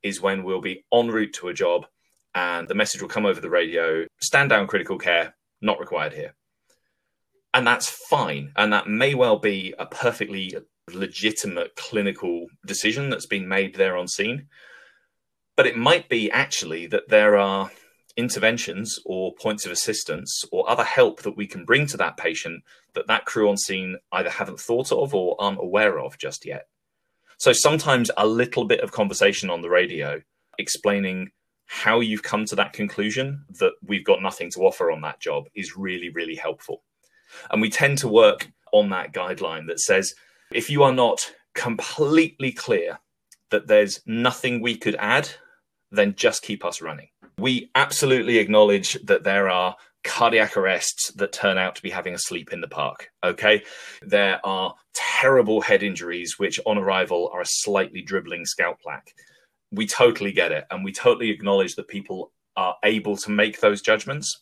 is 0.01 0.21
when 0.21 0.43
we'll 0.43 0.61
be 0.61 0.83
en 0.93 1.09
route 1.09 1.33
to 1.33 1.49
a 1.49 1.53
job 1.53 1.85
and 2.33 2.67
the 2.67 2.75
message 2.75 3.01
will 3.01 3.09
come 3.09 3.25
over 3.25 3.39
the 3.39 3.49
radio 3.49 4.05
stand 4.21 4.49
down 4.49 4.67
critical 4.67 4.97
care, 4.97 5.35
not 5.61 5.79
required 5.79 6.13
here 6.13 6.33
and 7.55 7.65
that's 7.65 7.89
fine. 7.89 8.51
And 8.57 8.71
that 8.73 8.87
may 8.87 9.15
well 9.15 9.39
be 9.39 9.73
a 9.79 9.85
perfectly 9.85 10.55
legitimate 10.93 11.75
clinical 11.77 12.47
decision 12.65 13.09
that's 13.09 13.25
been 13.25 13.47
made 13.47 13.75
there 13.75 13.95
on 13.95 14.09
scene. 14.09 14.47
But 15.55 15.65
it 15.65 15.77
might 15.77 16.09
be 16.09 16.29
actually 16.29 16.85
that 16.87 17.07
there 17.07 17.37
are 17.37 17.71
interventions 18.17 18.99
or 19.05 19.33
points 19.35 19.65
of 19.65 19.71
assistance 19.71 20.43
or 20.51 20.69
other 20.69 20.83
help 20.83 21.21
that 21.21 21.37
we 21.37 21.47
can 21.47 21.63
bring 21.63 21.87
to 21.87 21.97
that 21.97 22.17
patient 22.17 22.61
that 22.93 23.07
that 23.07 23.25
crew 23.25 23.49
on 23.49 23.57
scene 23.57 23.97
either 24.11 24.29
haven't 24.29 24.59
thought 24.59 24.91
of 24.91 25.15
or 25.15 25.35
aren't 25.39 25.59
aware 25.59 25.97
of 25.97 26.17
just 26.17 26.45
yet. 26.45 26.67
So 27.37 27.53
sometimes 27.53 28.11
a 28.17 28.27
little 28.27 28.65
bit 28.65 28.81
of 28.81 28.91
conversation 28.91 29.49
on 29.49 29.61
the 29.61 29.69
radio 29.69 30.21
explaining 30.57 31.31
how 31.67 32.01
you've 32.01 32.23
come 32.23 32.45
to 32.45 32.55
that 32.57 32.73
conclusion 32.73 33.45
that 33.59 33.73
we've 33.81 34.05
got 34.05 34.21
nothing 34.21 34.51
to 34.51 34.65
offer 34.65 34.91
on 34.91 35.01
that 35.01 35.21
job 35.21 35.45
is 35.55 35.75
really, 35.77 36.09
really 36.09 36.35
helpful. 36.35 36.83
And 37.51 37.61
we 37.61 37.69
tend 37.69 37.97
to 37.99 38.07
work 38.07 38.51
on 38.71 38.89
that 38.89 39.13
guideline 39.13 39.67
that 39.67 39.79
says 39.79 40.13
if 40.51 40.69
you 40.69 40.83
are 40.83 40.93
not 40.93 41.33
completely 41.53 42.51
clear 42.51 42.99
that 43.51 43.67
there's 43.67 44.01
nothing 44.05 44.61
we 44.61 44.75
could 44.75 44.95
add, 44.95 45.29
then 45.91 46.15
just 46.15 46.41
keep 46.41 46.65
us 46.65 46.81
running. 46.81 47.07
We 47.37 47.71
absolutely 47.75 48.37
acknowledge 48.37 48.93
that 49.05 49.23
there 49.23 49.49
are 49.49 49.75
cardiac 50.03 50.55
arrests 50.55 51.11
that 51.13 51.33
turn 51.33 51.57
out 51.57 51.75
to 51.75 51.81
be 51.81 51.89
having 51.89 52.13
a 52.13 52.19
sleep 52.19 52.53
in 52.53 52.61
the 52.61 52.67
park. 52.67 53.09
Okay. 53.23 53.63
There 54.01 54.39
are 54.45 54.75
terrible 54.93 55.61
head 55.61 55.83
injuries, 55.83 56.35
which 56.37 56.59
on 56.65 56.77
arrival 56.77 57.29
are 57.33 57.41
a 57.41 57.45
slightly 57.45 58.01
dribbling 58.01 58.45
scalp 58.45 58.79
plaque. 58.81 59.13
We 59.71 59.87
totally 59.87 60.31
get 60.31 60.51
it. 60.51 60.65
And 60.69 60.83
we 60.83 60.91
totally 60.91 61.31
acknowledge 61.31 61.75
that 61.75 61.87
people 61.87 62.31
are 62.55 62.75
able 62.83 63.17
to 63.17 63.31
make 63.31 63.59
those 63.59 63.81
judgments. 63.81 64.41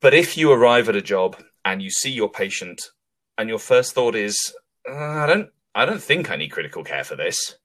But 0.00 0.14
if 0.14 0.36
you 0.36 0.50
arrive 0.50 0.88
at 0.88 0.96
a 0.96 1.02
job 1.02 1.36
and 1.64 1.82
you 1.82 1.90
see 1.90 2.10
your 2.10 2.30
patient 2.30 2.80
and 3.36 3.48
your 3.48 3.58
first 3.58 3.94
thought 3.94 4.14
is, 4.14 4.54
uh, 4.88 4.94
I 4.94 5.26
don't, 5.26 5.50
I 5.74 5.84
don't 5.84 6.02
think 6.02 6.30
I 6.30 6.36
need 6.36 6.48
critical 6.48 6.82
care 6.84 7.04
for 7.04 7.16
this, 7.16 7.56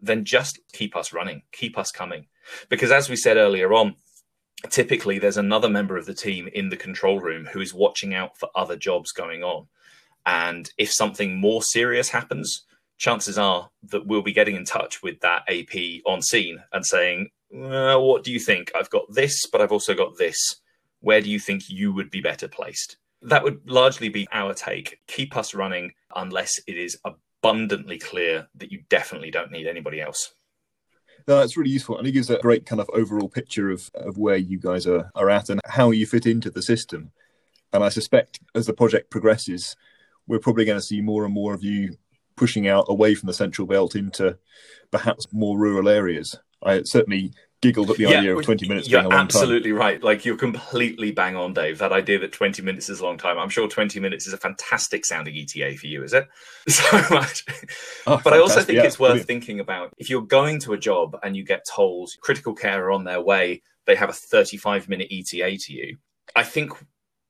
then 0.00 0.24
just 0.24 0.60
keep 0.72 0.94
us 0.94 1.12
running, 1.12 1.42
keep 1.52 1.78
us 1.78 1.90
coming. 1.90 2.26
Because 2.68 2.90
as 2.90 3.08
we 3.08 3.16
said 3.16 3.36
earlier 3.36 3.72
on, 3.72 3.96
typically 4.68 5.18
there's 5.18 5.38
another 5.38 5.68
member 5.68 5.96
of 5.96 6.06
the 6.06 6.14
team 6.14 6.48
in 6.52 6.68
the 6.68 6.76
control 6.76 7.20
room 7.20 7.46
who 7.46 7.60
is 7.60 7.72
watching 7.72 8.14
out 8.14 8.38
for 8.38 8.50
other 8.54 8.76
jobs 8.76 9.12
going 9.12 9.42
on. 9.42 9.66
And 10.26 10.70
if 10.76 10.92
something 10.92 11.40
more 11.40 11.62
serious 11.62 12.10
happens, 12.10 12.64
chances 12.98 13.38
are 13.38 13.70
that 13.84 14.06
we'll 14.06 14.22
be 14.22 14.32
getting 14.32 14.56
in 14.56 14.64
touch 14.64 15.02
with 15.02 15.20
that 15.20 15.42
AP 15.48 16.02
on 16.04 16.20
scene 16.22 16.62
and 16.72 16.84
saying, 16.84 17.30
well, 17.50 18.06
What 18.06 18.24
do 18.24 18.30
you 18.30 18.38
think? 18.38 18.70
I've 18.74 18.90
got 18.90 19.12
this, 19.12 19.46
but 19.46 19.60
I've 19.60 19.72
also 19.72 19.94
got 19.94 20.18
this 20.18 20.60
where 21.02 21.20
do 21.20 21.30
you 21.30 21.38
think 21.38 21.68
you 21.68 21.92
would 21.92 22.10
be 22.10 22.20
better 22.20 22.48
placed? 22.48 22.96
That 23.20 23.44
would 23.44 23.60
largely 23.68 24.08
be 24.08 24.26
our 24.32 24.54
take. 24.54 24.98
Keep 25.06 25.36
us 25.36 25.54
running 25.54 25.92
unless 26.16 26.58
it 26.66 26.76
is 26.76 26.98
abundantly 27.04 27.98
clear 27.98 28.48
that 28.56 28.72
you 28.72 28.82
definitely 28.88 29.30
don't 29.30 29.52
need 29.52 29.66
anybody 29.66 30.00
else. 30.00 30.34
No, 31.28 31.38
that's 31.38 31.56
really 31.56 31.70
useful. 31.70 31.98
And 31.98 32.06
it 32.06 32.12
gives 32.12 32.30
a 32.30 32.38
great 32.38 32.66
kind 32.66 32.80
of 32.80 32.90
overall 32.92 33.28
picture 33.28 33.70
of, 33.70 33.90
of 33.94 34.18
where 34.18 34.36
you 34.36 34.58
guys 34.58 34.86
are, 34.86 35.10
are 35.14 35.30
at 35.30 35.50
and 35.50 35.60
how 35.66 35.90
you 35.90 36.06
fit 36.06 36.26
into 36.26 36.50
the 36.50 36.62
system. 36.62 37.12
And 37.72 37.84
I 37.84 37.90
suspect 37.90 38.40
as 38.54 38.66
the 38.66 38.72
project 38.72 39.10
progresses, 39.10 39.76
we're 40.26 40.40
probably 40.40 40.64
going 40.64 40.78
to 40.78 40.86
see 40.86 41.00
more 41.00 41.24
and 41.24 41.34
more 41.34 41.54
of 41.54 41.62
you 41.62 41.96
pushing 42.36 42.66
out 42.66 42.86
away 42.88 43.14
from 43.14 43.26
the 43.28 43.34
central 43.34 43.66
belt 43.66 43.94
into 43.94 44.36
perhaps 44.90 45.26
more 45.32 45.58
rural 45.58 45.88
areas. 45.88 46.38
I 46.62 46.82
certainly 46.82 47.32
giggled 47.62 47.90
at 47.90 47.96
the 47.96 48.02
yeah, 48.02 48.18
idea 48.18 48.36
of 48.36 48.44
20 48.44 48.68
minutes 48.68 48.88
you're 48.88 49.00
being 49.00 49.06
a 49.06 49.08
long 49.08 49.18
time. 49.18 49.24
absolutely 49.24 49.70
time. 49.70 49.78
right 49.78 50.02
like 50.02 50.24
you're 50.24 50.36
completely 50.36 51.12
bang 51.12 51.36
on 51.36 51.54
dave 51.54 51.78
that 51.78 51.92
idea 51.92 52.18
that 52.18 52.32
20 52.32 52.60
minutes 52.60 52.90
is 52.90 53.00
a 53.00 53.04
long 53.04 53.16
time 53.16 53.38
i'm 53.38 53.48
sure 53.48 53.68
20 53.68 54.00
minutes 54.00 54.26
is 54.26 54.32
a 54.32 54.36
fantastic 54.36 55.06
sounding 55.06 55.36
eta 55.36 55.74
for 55.78 55.86
you 55.86 56.02
is 56.02 56.12
it 56.12 56.28
so 56.68 57.00
much 57.10 57.44
oh, 58.08 58.20
but 58.22 58.32
i 58.32 58.38
also 58.38 58.60
think 58.60 58.76
yeah, 58.76 58.84
it's 58.84 58.98
worth 58.98 59.10
brilliant. 59.10 59.28
thinking 59.28 59.60
about 59.60 59.94
if 59.96 60.10
you're 60.10 60.22
going 60.22 60.58
to 60.58 60.72
a 60.72 60.78
job 60.78 61.16
and 61.22 61.36
you 61.36 61.44
get 61.44 61.64
told 61.64 62.10
critical 62.20 62.52
care 62.52 62.86
are 62.86 62.90
on 62.90 63.04
their 63.04 63.20
way 63.20 63.62
they 63.86 63.94
have 63.94 64.10
a 64.10 64.12
35 64.12 64.88
minute 64.88 65.06
eta 65.10 65.56
to 65.56 65.72
you 65.72 65.96
i 66.34 66.42
think 66.42 66.72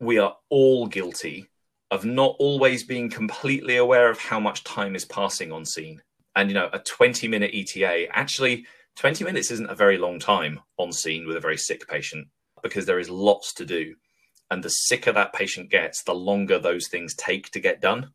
we 0.00 0.18
are 0.18 0.34
all 0.48 0.86
guilty 0.86 1.46
of 1.90 2.06
not 2.06 2.34
always 2.38 2.84
being 2.84 3.10
completely 3.10 3.76
aware 3.76 4.08
of 4.08 4.18
how 4.18 4.40
much 4.40 4.64
time 4.64 4.96
is 4.96 5.04
passing 5.04 5.52
on 5.52 5.66
scene 5.66 6.00
and 6.36 6.48
you 6.48 6.54
know 6.54 6.70
a 6.72 6.78
20 6.78 7.28
minute 7.28 7.50
eta 7.52 8.06
actually 8.16 8.64
20 8.96 9.24
minutes 9.24 9.50
isn't 9.50 9.70
a 9.70 9.74
very 9.74 9.98
long 9.98 10.18
time 10.18 10.60
on 10.76 10.92
scene 10.92 11.26
with 11.26 11.36
a 11.36 11.40
very 11.40 11.56
sick 11.56 11.88
patient 11.88 12.28
because 12.62 12.86
there 12.86 12.98
is 12.98 13.10
lots 13.10 13.52
to 13.54 13.64
do. 13.64 13.94
And 14.50 14.62
the 14.62 14.68
sicker 14.68 15.12
that 15.12 15.32
patient 15.32 15.70
gets, 15.70 16.02
the 16.02 16.14
longer 16.14 16.58
those 16.58 16.88
things 16.88 17.14
take 17.14 17.50
to 17.50 17.60
get 17.60 17.80
done. 17.80 18.10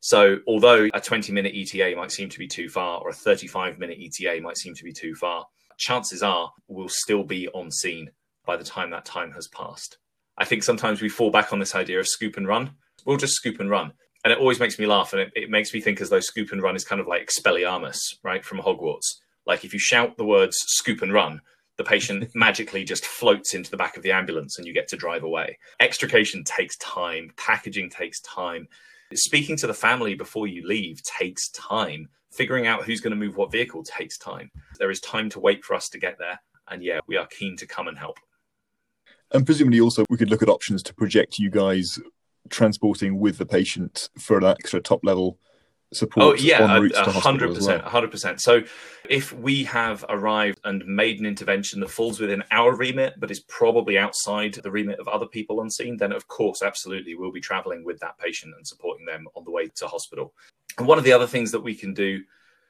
So, 0.00 0.38
although 0.46 0.88
a 0.94 1.00
20 1.00 1.32
minute 1.32 1.52
ETA 1.54 1.96
might 1.96 2.12
seem 2.12 2.28
to 2.28 2.38
be 2.38 2.46
too 2.46 2.68
far, 2.68 3.00
or 3.00 3.10
a 3.10 3.14
35 3.14 3.78
minute 3.78 3.98
ETA 4.00 4.40
might 4.40 4.56
seem 4.56 4.74
to 4.74 4.84
be 4.84 4.92
too 4.92 5.14
far, 5.14 5.46
chances 5.78 6.22
are 6.22 6.52
we'll 6.68 6.88
still 6.88 7.24
be 7.24 7.48
on 7.48 7.70
scene 7.70 8.10
by 8.44 8.56
the 8.56 8.64
time 8.64 8.90
that 8.90 9.04
time 9.04 9.32
has 9.32 9.48
passed. 9.48 9.98
I 10.38 10.44
think 10.44 10.62
sometimes 10.62 11.02
we 11.02 11.08
fall 11.08 11.30
back 11.30 11.52
on 11.52 11.58
this 11.58 11.74
idea 11.74 11.98
of 11.98 12.06
scoop 12.06 12.36
and 12.36 12.46
run. 12.46 12.72
We'll 13.04 13.16
just 13.16 13.34
scoop 13.34 13.58
and 13.58 13.70
run. 13.70 13.92
And 14.24 14.32
it 14.32 14.38
always 14.38 14.60
makes 14.60 14.78
me 14.78 14.86
laugh. 14.86 15.12
And 15.12 15.22
it, 15.22 15.32
it 15.34 15.50
makes 15.50 15.72
me 15.72 15.80
think 15.80 16.00
as 16.00 16.10
though 16.10 16.20
scoop 16.20 16.52
and 16.52 16.62
run 16.62 16.76
is 16.76 16.84
kind 16.84 17.00
of 17.00 17.06
like 17.06 17.28
Expelliarmus, 17.28 17.98
right, 18.22 18.44
from 18.44 18.58
Hogwarts. 18.58 19.16
Like 19.46 19.64
if 19.64 19.72
you 19.72 19.78
shout 19.78 20.16
the 20.16 20.24
words 20.24 20.56
scoop 20.58 21.02
and 21.02 21.12
run, 21.12 21.40
the 21.76 21.84
patient 21.84 22.30
magically 22.34 22.84
just 22.84 23.06
floats 23.06 23.54
into 23.54 23.70
the 23.70 23.76
back 23.76 23.96
of 23.96 24.02
the 24.02 24.12
ambulance 24.12 24.58
and 24.58 24.66
you 24.66 24.72
get 24.72 24.88
to 24.88 24.96
drive 24.96 25.22
away. 25.22 25.58
Extrication 25.80 26.44
takes 26.44 26.76
time, 26.78 27.32
packaging 27.36 27.90
takes 27.90 28.20
time. 28.20 28.68
Speaking 29.14 29.56
to 29.58 29.66
the 29.66 29.74
family 29.74 30.14
before 30.14 30.46
you 30.46 30.66
leave 30.66 31.02
takes 31.02 31.48
time. 31.50 32.08
Figuring 32.32 32.66
out 32.66 32.84
who's 32.84 33.00
going 33.00 33.12
to 33.12 33.16
move 33.16 33.36
what 33.36 33.52
vehicle 33.52 33.82
takes 33.82 34.18
time. 34.18 34.50
There 34.78 34.90
is 34.90 35.00
time 35.00 35.30
to 35.30 35.40
wait 35.40 35.64
for 35.64 35.74
us 35.74 35.88
to 35.90 35.98
get 35.98 36.18
there. 36.18 36.40
And 36.68 36.82
yeah, 36.82 37.00
we 37.06 37.16
are 37.16 37.26
keen 37.26 37.56
to 37.58 37.66
come 37.66 37.88
and 37.88 37.96
help. 37.96 38.18
And 39.32 39.46
presumably, 39.46 39.80
also, 39.80 40.04
we 40.10 40.16
could 40.16 40.30
look 40.30 40.42
at 40.42 40.48
options 40.48 40.82
to 40.84 40.94
project 40.94 41.38
you 41.38 41.50
guys 41.50 41.98
transporting 42.50 43.18
with 43.18 43.38
the 43.38 43.46
patient 43.46 44.08
for 44.18 44.38
an 44.38 44.44
extra 44.44 44.80
top 44.80 45.00
level 45.04 45.38
support 45.92 46.26
oh 46.26 46.34
yeah 46.34 46.66
hundred 46.66 46.92
percent 47.54 47.82
hundred 47.82 48.10
percent. 48.10 48.40
So 48.40 48.62
if 49.08 49.32
we 49.32 49.64
have 49.64 50.04
arrived 50.08 50.60
and 50.64 50.84
made 50.84 51.20
an 51.20 51.26
intervention 51.26 51.80
that 51.80 51.90
falls 51.90 52.18
within 52.18 52.42
our 52.50 52.74
remit 52.74 53.14
but 53.18 53.30
is 53.30 53.40
probably 53.40 53.96
outside 53.96 54.54
the 54.54 54.70
remit 54.70 54.98
of 54.98 55.06
other 55.08 55.26
people 55.26 55.60
on 55.60 55.70
scene 55.70 55.96
then 55.96 56.12
of 56.12 56.26
course 56.26 56.62
absolutely 56.62 57.14
we'll 57.14 57.32
be 57.32 57.40
traveling 57.40 57.84
with 57.84 58.00
that 58.00 58.18
patient 58.18 58.54
and 58.56 58.66
supporting 58.66 59.06
them 59.06 59.26
on 59.36 59.44
the 59.44 59.50
way 59.50 59.68
to 59.76 59.86
hospital. 59.86 60.34
And 60.78 60.86
one 60.86 60.98
of 60.98 61.04
the 61.04 61.12
other 61.12 61.26
things 61.26 61.52
that 61.52 61.60
we 61.60 61.74
can 61.74 61.94
do 61.94 62.22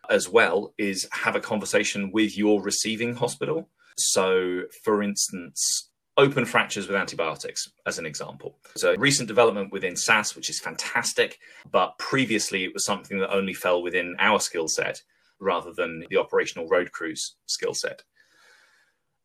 as 0.09 0.29
well 0.29 0.75
is 0.79 1.09
have 1.11 1.35
a 1.35 1.41
conversation 1.41 2.13
with 2.13 2.37
your 2.37 2.63
receiving 2.63 3.17
hospital. 3.17 3.69
So 3.97 4.65
for 4.85 5.03
instance 5.03 5.86
open 6.17 6.45
fractures 6.45 6.87
with 6.89 6.97
antibiotics, 6.97 7.71
as 7.85 7.99
an 7.99 8.07
example. 8.07 8.57
So, 8.77 8.95
recent 8.97 9.29
development 9.29 9.73
within 9.73 9.97
SAS, 9.97 10.35
which 10.35 10.51
is 10.51 10.61
fantastic, 10.61 11.39
but 11.71 11.99
previously 11.99 12.65
it 12.65 12.73
was 12.73 12.85
something 12.85 13.19
that 13.19 13.33
only 13.33 13.55
fell 13.55 13.83
within 13.83 14.17
our 14.19 14.41
skill 14.41 14.69
set 14.69 15.03
rather 15.39 15.73
than 15.73 16.05
the 16.09 16.17
operational 16.17 16.67
road 16.69 16.93
crews 16.93 17.37
skill 17.47 17.75
set. 17.75 18.03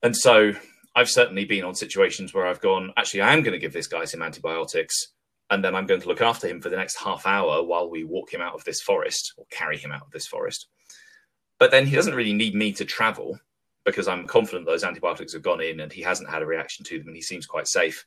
And 0.04 0.16
so, 0.16 0.54
I've 0.96 1.10
certainly 1.10 1.46
been 1.46 1.64
on 1.64 1.76
situations 1.76 2.34
where 2.34 2.46
I've 2.46 2.62
gone, 2.62 2.92
actually, 2.98 3.22
I 3.22 3.34
am 3.34 3.44
going 3.44 3.54
to 3.54 3.60
give 3.60 3.74
this 3.74 3.88
guy 3.88 4.06
some 4.06 4.22
antibiotics, 4.22 5.14
and 5.50 5.64
then 5.64 5.76
I'm 5.76 5.86
going 5.86 6.02
to 6.02 6.08
look 6.08 6.22
after 6.22 6.48
him 6.48 6.62
for 6.62 6.70
the 6.70 6.78
next 6.78 6.98
half 6.98 7.26
hour 7.26 7.64
while 7.64 7.90
we 7.90 8.04
walk 8.04 8.34
him 8.34 8.42
out 8.42 8.56
of 8.56 8.64
this 8.66 8.82
forest 8.82 9.34
or 9.38 9.46
carry 9.52 9.78
him 9.78 9.92
out 9.92 10.02
of 10.02 10.12
this 10.12 10.28
forest. 10.28 10.68
But 11.60 11.72
then 11.72 11.86
he 11.86 11.96
doesn't 11.96 12.16
really 12.16 12.34
need 12.34 12.56
me 12.56 12.74
to 12.74 12.86
travel 12.86 13.40
because 13.86 14.08
I'm 14.08 14.28
confident 14.28 14.66
those 14.66 14.84
antibiotics 14.84 15.34
have 15.34 15.42
gone 15.42 15.62
in 15.62 15.80
and 15.80 15.92
he 15.92 16.02
hasn't 16.02 16.30
had 16.30 16.42
a 16.42 16.46
reaction 16.46 16.86
to 16.86 17.00
them 17.00 17.08
and 17.08 17.16
he 17.16 17.22
seems 17.22 17.46
quite 17.46 17.68
safe. 17.68 18.06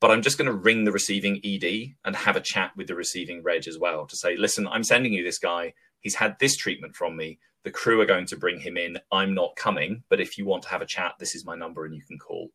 But 0.00 0.10
I'm 0.10 0.22
just 0.22 0.36
going 0.36 0.50
to 0.50 0.56
ring 0.56 0.84
the 0.84 0.92
receiving 0.92 1.40
ED 1.44 1.94
and 2.04 2.16
have 2.16 2.34
a 2.34 2.40
chat 2.40 2.72
with 2.76 2.88
the 2.88 2.96
receiving 2.96 3.42
reg 3.42 3.68
as 3.68 3.78
well 3.78 4.06
to 4.06 4.16
say, 4.16 4.36
listen, 4.36 4.66
I'm 4.66 4.82
sending 4.82 5.12
you 5.12 5.22
this 5.22 5.38
guy. 5.38 5.74
He's 6.00 6.16
had 6.16 6.36
this 6.40 6.56
treatment 6.56 6.96
from 6.96 7.16
me. 7.16 7.38
The 7.62 7.70
crew 7.70 8.00
are 8.00 8.06
going 8.06 8.26
to 8.26 8.36
bring 8.36 8.58
him 8.58 8.76
in. 8.76 8.98
I'm 9.12 9.34
not 9.34 9.54
coming, 9.54 10.02
but 10.08 10.20
if 10.20 10.36
you 10.36 10.44
want 10.44 10.64
to 10.64 10.70
have 10.70 10.82
a 10.82 10.86
chat, 10.86 11.14
this 11.20 11.36
is 11.36 11.46
my 11.46 11.54
number 11.54 11.84
and 11.84 11.94
you 11.94 12.02
can 12.02 12.18
call. 12.18 12.50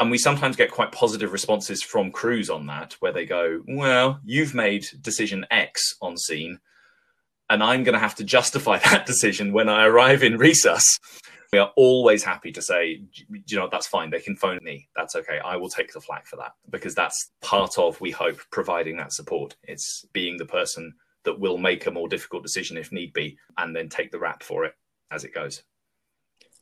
And 0.00 0.10
we 0.10 0.18
sometimes 0.18 0.56
get 0.56 0.72
quite 0.72 0.90
positive 0.90 1.32
responses 1.32 1.80
from 1.80 2.10
crews 2.10 2.50
on 2.50 2.66
that, 2.66 2.94
where 2.94 3.12
they 3.12 3.26
go, 3.26 3.62
Well, 3.68 4.18
you've 4.24 4.52
made 4.52 4.88
decision 5.00 5.46
X 5.52 5.94
on 6.02 6.16
scene, 6.16 6.58
and 7.48 7.62
I'm 7.62 7.84
going 7.84 7.92
to 7.92 8.00
have 8.00 8.16
to 8.16 8.24
justify 8.24 8.78
that 8.90 9.06
decision 9.06 9.52
when 9.52 9.68
I 9.68 9.84
arrive 9.84 10.24
in 10.24 10.36
resus 10.36 10.82
we 11.52 11.58
are 11.58 11.72
always 11.76 12.22
happy 12.22 12.52
to 12.52 12.62
say, 12.62 13.02
you 13.46 13.56
know, 13.56 13.68
that's 13.70 13.86
fine. 13.86 14.10
They 14.10 14.20
can 14.20 14.36
phone 14.36 14.60
me. 14.62 14.88
That's 14.96 15.14
okay. 15.16 15.38
I 15.44 15.56
will 15.56 15.68
take 15.68 15.92
the 15.92 16.00
flak 16.00 16.26
for 16.26 16.36
that 16.36 16.52
because 16.70 16.94
that's 16.94 17.30
part 17.40 17.78
of, 17.78 18.00
we 18.00 18.10
hope, 18.10 18.38
providing 18.50 18.96
that 18.98 19.12
support. 19.12 19.56
It's 19.62 20.04
being 20.12 20.36
the 20.36 20.46
person 20.46 20.94
that 21.24 21.38
will 21.38 21.58
make 21.58 21.86
a 21.86 21.90
more 21.90 22.08
difficult 22.08 22.42
decision 22.42 22.76
if 22.76 22.92
need 22.92 23.12
be 23.12 23.38
and 23.58 23.74
then 23.74 23.88
take 23.88 24.10
the 24.12 24.18
rap 24.18 24.42
for 24.42 24.64
it 24.64 24.74
as 25.10 25.24
it 25.24 25.34
goes. 25.34 25.62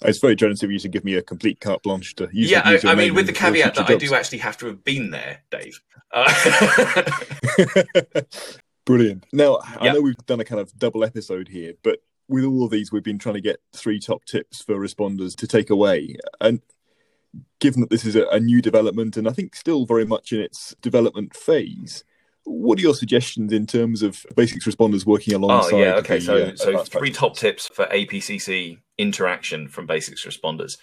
It's 0.05 0.19
very 0.19 0.35
generous 0.35 0.63
of 0.63 0.71
you 0.71 0.79
to 0.81 0.89
give 0.89 1.05
me 1.05 1.15
a 1.15 1.23
complete 1.23 1.61
carte 1.61 1.83
blanche 1.83 2.15
to 2.17 2.29
use. 2.33 2.51
Yeah, 2.51 2.63
I, 2.65 2.81
I 2.85 2.95
mean, 2.95 3.15
with 3.15 3.27
the 3.27 3.33
caveat 3.33 3.75
that 3.75 3.87
jobs. 3.87 4.03
I 4.03 4.07
do 4.07 4.15
actually 4.15 4.39
have 4.39 4.57
to 4.59 4.67
have 4.67 4.83
been 4.85 5.11
there, 5.11 5.43
Dave. 5.51 5.81
Uh... 6.15 6.31
Brilliant. 8.85 9.25
Now, 9.33 9.61
I 9.65 9.91
know 9.93 10.03
we've 10.03 10.15
done 10.27 10.41
a 10.41 10.45
kind 10.45 10.61
of 10.61 10.77
double 10.77 11.05
episode 11.05 11.49
here, 11.49 11.73
but 11.83 12.01
with 12.29 12.45
all 12.45 12.65
of 12.65 12.71
these, 12.71 12.93
we've 12.93 13.03
been 13.03 13.19
trying 13.19 13.35
to 13.35 13.41
get 13.41 13.61
three 13.73 13.99
top 13.99 14.25
tips 14.25 14.63
for 14.63 14.75
responders 14.77 15.37
to 15.37 15.47
take 15.47 15.71
away. 15.71 16.17
And 16.41 16.61
given 17.61 17.81
that 17.81 17.91
this 17.91 18.05
is 18.05 18.17
a, 18.17 18.27
a, 18.29 18.41
new 18.41 18.61
development 18.61 19.17
and 19.17 19.29
I 19.29 19.33
think 19.33 19.55
still 19.55 19.87
very 19.87 20.05
much 20.05 20.33
in 20.33 20.41
its 20.41 20.75
development 20.83 21.35
phase, 21.35 22.05
what 22.45 22.79
are 22.79 22.83
your 22.83 22.95
suggestions 22.95 23.53
in 23.53 23.67
terms 23.67 24.03
of 24.03 24.25
basics 24.35 24.67
responders 24.67 25.07
working 25.07 25.35
alongside? 25.35 25.75
Oh 25.75 25.79
yeah, 25.79 25.95
okay. 25.95 26.19
The, 26.19 26.57
so, 26.57 26.79
uh, 26.79 26.85
so 26.85 26.85
three 26.85 27.11
top 27.11 27.37
tips 27.37 27.69
for 27.69 27.87
APCC 27.87 28.79
interaction 28.99 29.69
from 29.69 29.87
basics 29.87 30.25
responders. 30.27 30.77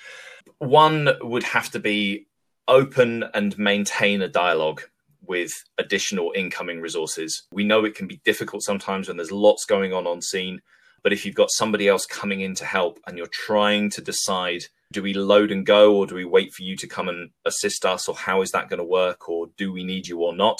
One 0.59 1.09
would 1.21 1.43
have 1.43 1.69
to 1.71 1.79
be 1.79 2.27
open 2.67 3.25
and 3.33 3.57
maintain 3.57 4.21
a 4.21 4.27
dialogue 4.27 4.83
with 5.25 5.63
additional 5.77 6.33
incoming 6.35 6.81
resources. 6.81 7.43
We 7.51 7.63
know 7.63 7.85
it 7.85 7.95
can 7.95 8.07
be 8.07 8.21
difficult 8.23 8.63
sometimes 8.63 9.07
when 9.07 9.17
there's 9.17 9.31
lots 9.31 9.65
going 9.65 9.93
on 9.93 10.07
on 10.07 10.21
scene. 10.21 10.61
But 11.03 11.13
if 11.13 11.25
you've 11.25 11.35
got 11.35 11.51
somebody 11.51 11.87
else 11.87 12.05
coming 12.05 12.41
in 12.41 12.55
to 12.55 12.65
help 12.65 12.99
and 13.07 13.17
you're 13.17 13.27
trying 13.27 13.89
to 13.91 14.01
decide, 14.01 14.65
do 14.91 15.03
we 15.03 15.13
load 15.13 15.51
and 15.51 15.65
go 15.65 15.95
or 15.95 16.07
do 16.07 16.15
we 16.15 16.25
wait 16.25 16.53
for 16.53 16.63
you 16.63 16.75
to 16.77 16.87
come 16.87 17.09
and 17.09 17.29
assist 17.45 17.85
us 17.85 18.07
or 18.07 18.15
how 18.15 18.41
is 18.41 18.51
that 18.51 18.69
going 18.69 18.79
to 18.79 18.83
work 18.83 19.29
or 19.29 19.47
do 19.57 19.71
we 19.71 19.83
need 19.83 20.07
you 20.07 20.19
or 20.19 20.35
not? 20.35 20.59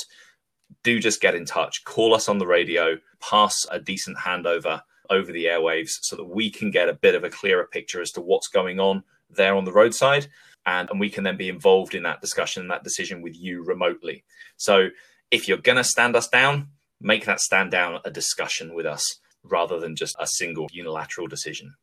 Do 0.84 1.00
just 1.00 1.22
get 1.22 1.36
in 1.36 1.46
touch. 1.46 1.84
Call 1.84 2.14
us 2.14 2.30
on 2.30 2.38
the 2.38 2.48
radio, 2.48 2.98
pass 3.20 3.56
a 3.72 3.80
decent 3.80 4.18
handover 4.18 4.82
over 5.10 5.32
the 5.32 5.46
airwaves 5.46 5.90
so 6.02 6.16
that 6.16 6.26
we 6.26 6.52
can 6.52 6.70
get 6.70 6.90
a 6.90 6.94
bit 6.94 7.16
of 7.16 7.24
a 7.24 7.30
clearer 7.30 7.66
picture 7.66 8.02
as 8.02 8.12
to 8.12 8.22
what's 8.22 8.48
going 8.48 8.80
on 8.80 9.04
there 9.30 9.56
on 9.56 9.66
the 9.66 9.72
roadside. 9.72 10.28
And, 10.66 10.90
and 10.92 11.00
we 11.00 11.10
can 11.10 11.24
then 11.24 11.38
be 11.38 11.50
involved 11.50 11.96
in 11.96 12.04
that 12.04 12.22
discussion 12.22 12.62
and 12.62 12.72
that 12.72 12.84
decision 12.84 13.22
with 13.22 13.36
you 13.36 13.64
remotely. 13.64 14.24
So 14.58 14.90
if 15.32 15.48
you're 15.48 15.58
going 15.58 15.78
to 15.78 15.84
stand 15.84 16.16
us 16.16 16.28
down, 16.28 16.70
make 17.02 17.26
that 17.26 17.40
stand 17.40 17.72
down 17.72 18.00
a 18.06 18.12
discussion 18.12 18.76
with 18.76 18.86
us 18.86 19.20
rather 19.44 19.80
than 19.80 19.96
just 19.96 20.16
a 20.20 20.28
single 20.28 20.68
unilateral 20.72 21.28
decision. 21.28 21.74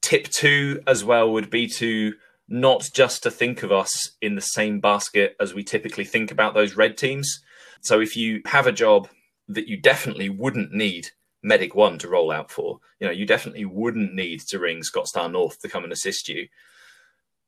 Tip 0.00 0.28
two 0.28 0.80
as 0.86 1.04
well 1.04 1.32
would 1.32 1.50
be 1.50 1.68
to 1.68 2.14
not 2.48 2.88
just 2.92 3.22
to 3.22 3.30
think 3.30 3.62
of 3.62 3.72
us 3.72 4.12
in 4.20 4.34
the 4.34 4.40
same 4.40 4.80
basket 4.80 5.36
as 5.40 5.54
we 5.54 5.62
typically 5.62 6.04
think 6.04 6.30
about 6.30 6.54
those 6.54 6.76
red 6.76 6.96
teams. 6.96 7.42
So 7.80 8.00
if 8.00 8.16
you 8.16 8.42
have 8.46 8.66
a 8.66 8.72
job 8.72 9.08
that 9.48 9.68
you 9.68 9.76
definitely 9.76 10.28
wouldn't 10.28 10.72
need 10.72 11.08
Medic 11.42 11.74
One 11.74 11.98
to 11.98 12.08
roll 12.08 12.30
out 12.30 12.50
for, 12.50 12.78
you 13.00 13.06
know, 13.06 13.12
you 13.12 13.26
definitely 13.26 13.64
wouldn't 13.64 14.14
need 14.14 14.40
to 14.48 14.58
ring 14.58 14.82
ScotSTAR 14.82 15.30
North 15.30 15.60
to 15.60 15.68
come 15.68 15.84
and 15.84 15.92
assist 15.92 16.28
you. 16.28 16.48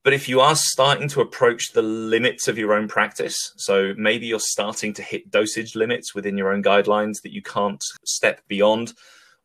But 0.05 0.13
if 0.13 0.29
you 0.29 0.41
are 0.41 0.55
starting 0.55 1.09
to 1.09 1.23
approach 1.23 1.73
the 1.73 1.83
limits 1.83 2.47
of 2.47 2.59
your 2.59 2.75
own 2.75 2.89
practice, 2.89 3.37
so 3.57 3.95
maybe 3.97 4.27
you're 4.27 4.39
starting 4.39 4.93
to 4.95 5.03
hit 5.03 5.31
dosage 5.31 5.75
limits 5.75 6.15
within 6.15 6.37
your 6.37 6.53
own 6.53 6.63
guidelines 6.63 7.23
that 7.23 7.33
you 7.33 7.41
can't 7.41 7.83
step 8.05 8.43
beyond, 8.47 8.93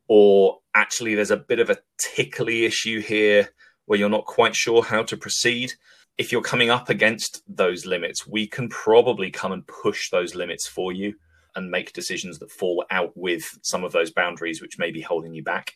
or 0.10 0.58
actually 0.74 1.16
there's 1.16 1.32
a 1.32 1.38
bit 1.38 1.60
of 1.60 1.70
a 1.70 1.78
tickly 1.98 2.66
issue 2.66 3.00
here 3.00 3.50
where 3.86 3.98
you're 3.98 4.10
not 4.10 4.26
quite 4.26 4.56
sure 4.56 4.84
how 4.84 5.04
to 5.04 5.16
proceed. 5.16 5.72
If 6.18 6.32
you're 6.32 6.42
coming 6.42 6.70
up 6.70 6.90
against 6.90 7.42
those 7.48 7.86
limits, 7.86 8.28
we 8.28 8.48
can 8.48 8.68
probably 8.70 9.32
come 9.32 9.52
and 9.52 9.66
push 9.66 10.10
those 10.10 10.36
limits 10.36 10.68
for 10.68 10.92
you 10.92 11.14
and 11.56 11.70
make 11.72 11.94
decisions 11.94 12.40
that 12.40 12.52
fall 12.52 12.84
out 12.92 13.16
with 13.16 13.44
some 13.62 13.84
of 13.84 13.92
those 13.92 14.12
boundaries 14.12 14.62
which 14.62 14.80
may 14.80 14.92
be 14.92 15.02
holding 15.02 15.34
you 15.34 15.44
back. 15.44 15.76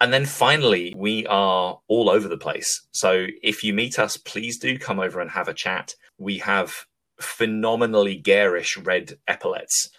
And 0.00 0.12
then 0.12 0.26
finally, 0.26 0.92
we 0.96 1.26
are 1.26 1.78
all 1.88 2.10
over 2.10 2.28
the 2.28 2.36
place. 2.36 2.86
So 2.90 3.26
if 3.42 3.64
you 3.64 3.72
meet 3.72 3.98
us, 3.98 4.16
please 4.16 4.58
do 4.58 4.78
come 4.78 5.00
over 5.00 5.20
and 5.20 5.30
have 5.30 5.48
a 5.48 5.54
chat. 5.54 5.94
We 6.18 6.38
have 6.38 6.74
phenomenally 7.20 8.16
garish 8.16 8.76
red 8.76 9.14
epaulets 9.28 9.90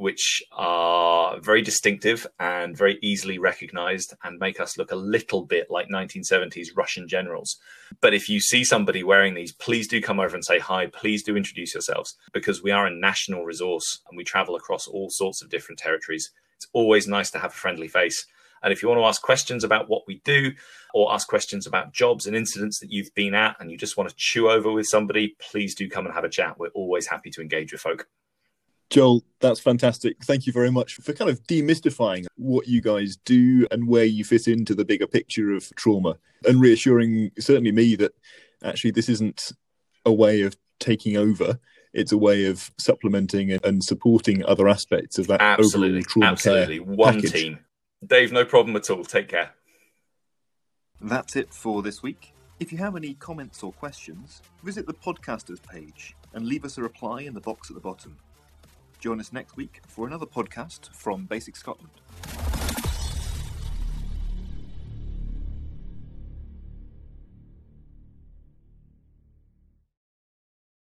which 0.00 0.42
are 0.52 1.38
very 1.40 1.60
distinctive 1.60 2.26
and 2.38 2.74
very 2.74 2.98
easily 3.02 3.38
recognized 3.38 4.14
and 4.24 4.38
make 4.38 4.58
us 4.58 4.78
look 4.78 4.90
a 4.90 4.96
little 4.96 5.44
bit 5.44 5.70
like 5.70 5.90
1970s 5.90 6.68
Russian 6.74 7.06
generals. 7.06 7.58
But 8.00 8.14
if 8.14 8.26
you 8.26 8.40
see 8.40 8.64
somebody 8.64 9.02
wearing 9.02 9.34
these, 9.34 9.52
please 9.52 9.86
do 9.86 10.00
come 10.00 10.18
over 10.18 10.34
and 10.34 10.44
say 10.44 10.58
hi. 10.58 10.86
Please 10.86 11.22
do 11.22 11.36
introduce 11.36 11.74
yourselves 11.74 12.16
because 12.32 12.62
we 12.62 12.70
are 12.70 12.86
a 12.86 12.90
national 12.90 13.44
resource 13.44 14.00
and 14.08 14.16
we 14.16 14.24
travel 14.24 14.56
across 14.56 14.88
all 14.88 15.10
sorts 15.10 15.42
of 15.42 15.50
different 15.50 15.78
territories. 15.78 16.30
It's 16.56 16.68
always 16.72 17.06
nice 17.06 17.30
to 17.32 17.38
have 17.38 17.50
a 17.50 17.54
friendly 17.54 17.88
face. 17.88 18.26
And 18.62 18.72
if 18.72 18.82
you 18.82 18.88
want 18.88 19.00
to 19.00 19.06
ask 19.06 19.20
questions 19.20 19.64
about 19.64 19.90
what 19.90 20.04
we 20.06 20.22
do 20.24 20.52
or 20.94 21.12
ask 21.12 21.28
questions 21.28 21.66
about 21.66 21.92
jobs 21.92 22.26
and 22.26 22.34
incidents 22.34 22.78
that 22.80 22.90
you've 22.90 23.14
been 23.14 23.34
at 23.34 23.56
and 23.60 23.70
you 23.70 23.76
just 23.76 23.98
want 23.98 24.08
to 24.08 24.16
chew 24.16 24.48
over 24.48 24.72
with 24.72 24.86
somebody, 24.86 25.36
please 25.50 25.74
do 25.74 25.90
come 25.90 26.06
and 26.06 26.14
have 26.14 26.24
a 26.24 26.30
chat. 26.30 26.58
We're 26.58 26.68
always 26.68 27.06
happy 27.06 27.30
to 27.32 27.42
engage 27.42 27.72
with 27.72 27.82
folk. 27.82 28.08
Joel, 28.90 29.24
that's 29.38 29.60
fantastic. 29.60 30.22
Thank 30.24 30.46
you 30.46 30.52
very 30.52 30.70
much 30.70 30.96
for 30.96 31.12
kind 31.12 31.30
of 31.30 31.42
demystifying 31.44 32.26
what 32.36 32.66
you 32.66 32.82
guys 32.82 33.16
do 33.24 33.66
and 33.70 33.86
where 33.86 34.04
you 34.04 34.24
fit 34.24 34.48
into 34.48 34.74
the 34.74 34.84
bigger 34.84 35.06
picture 35.06 35.52
of 35.54 35.70
trauma 35.76 36.16
and 36.44 36.60
reassuring 36.60 37.30
certainly 37.38 37.70
me 37.70 37.94
that 37.96 38.12
actually 38.64 38.90
this 38.90 39.08
isn't 39.08 39.52
a 40.04 40.12
way 40.12 40.42
of 40.42 40.56
taking 40.80 41.16
over. 41.16 41.58
It's 41.92 42.12
a 42.12 42.18
way 42.18 42.46
of 42.46 42.70
supplementing 42.78 43.52
and 43.64 43.82
supporting 43.82 44.44
other 44.44 44.68
aspects 44.68 45.18
of 45.18 45.28
that 45.28 45.40
absolutely, 45.40 45.98
overall 45.98 46.02
trauma 46.02 46.26
absolutely. 46.32 46.78
care 46.78 46.84
One 46.84 47.14
package. 47.14 47.32
team. 47.32 47.58
Dave, 48.04 48.32
no 48.32 48.44
problem 48.44 48.76
at 48.76 48.90
all. 48.90 49.04
Take 49.04 49.28
care. 49.28 49.50
That's 51.00 51.36
it 51.36 51.52
for 51.54 51.82
this 51.82 52.02
week. 52.02 52.32
If 52.58 52.72
you 52.72 52.78
have 52.78 52.96
any 52.96 53.14
comments 53.14 53.62
or 53.62 53.72
questions, 53.72 54.42
visit 54.62 54.86
the 54.86 54.94
podcasters 54.94 55.62
page 55.62 56.14
and 56.34 56.46
leave 56.46 56.64
us 56.64 56.76
a 56.76 56.82
reply 56.82 57.22
in 57.22 57.34
the 57.34 57.40
box 57.40 57.70
at 57.70 57.74
the 57.74 57.80
bottom. 57.80 58.18
Join 59.00 59.18
us 59.18 59.32
next 59.32 59.56
week 59.56 59.80
for 59.86 60.06
another 60.06 60.26
podcast 60.26 60.94
from 60.94 61.26
BASICS 61.26 61.56
Scotland. 61.56 62.69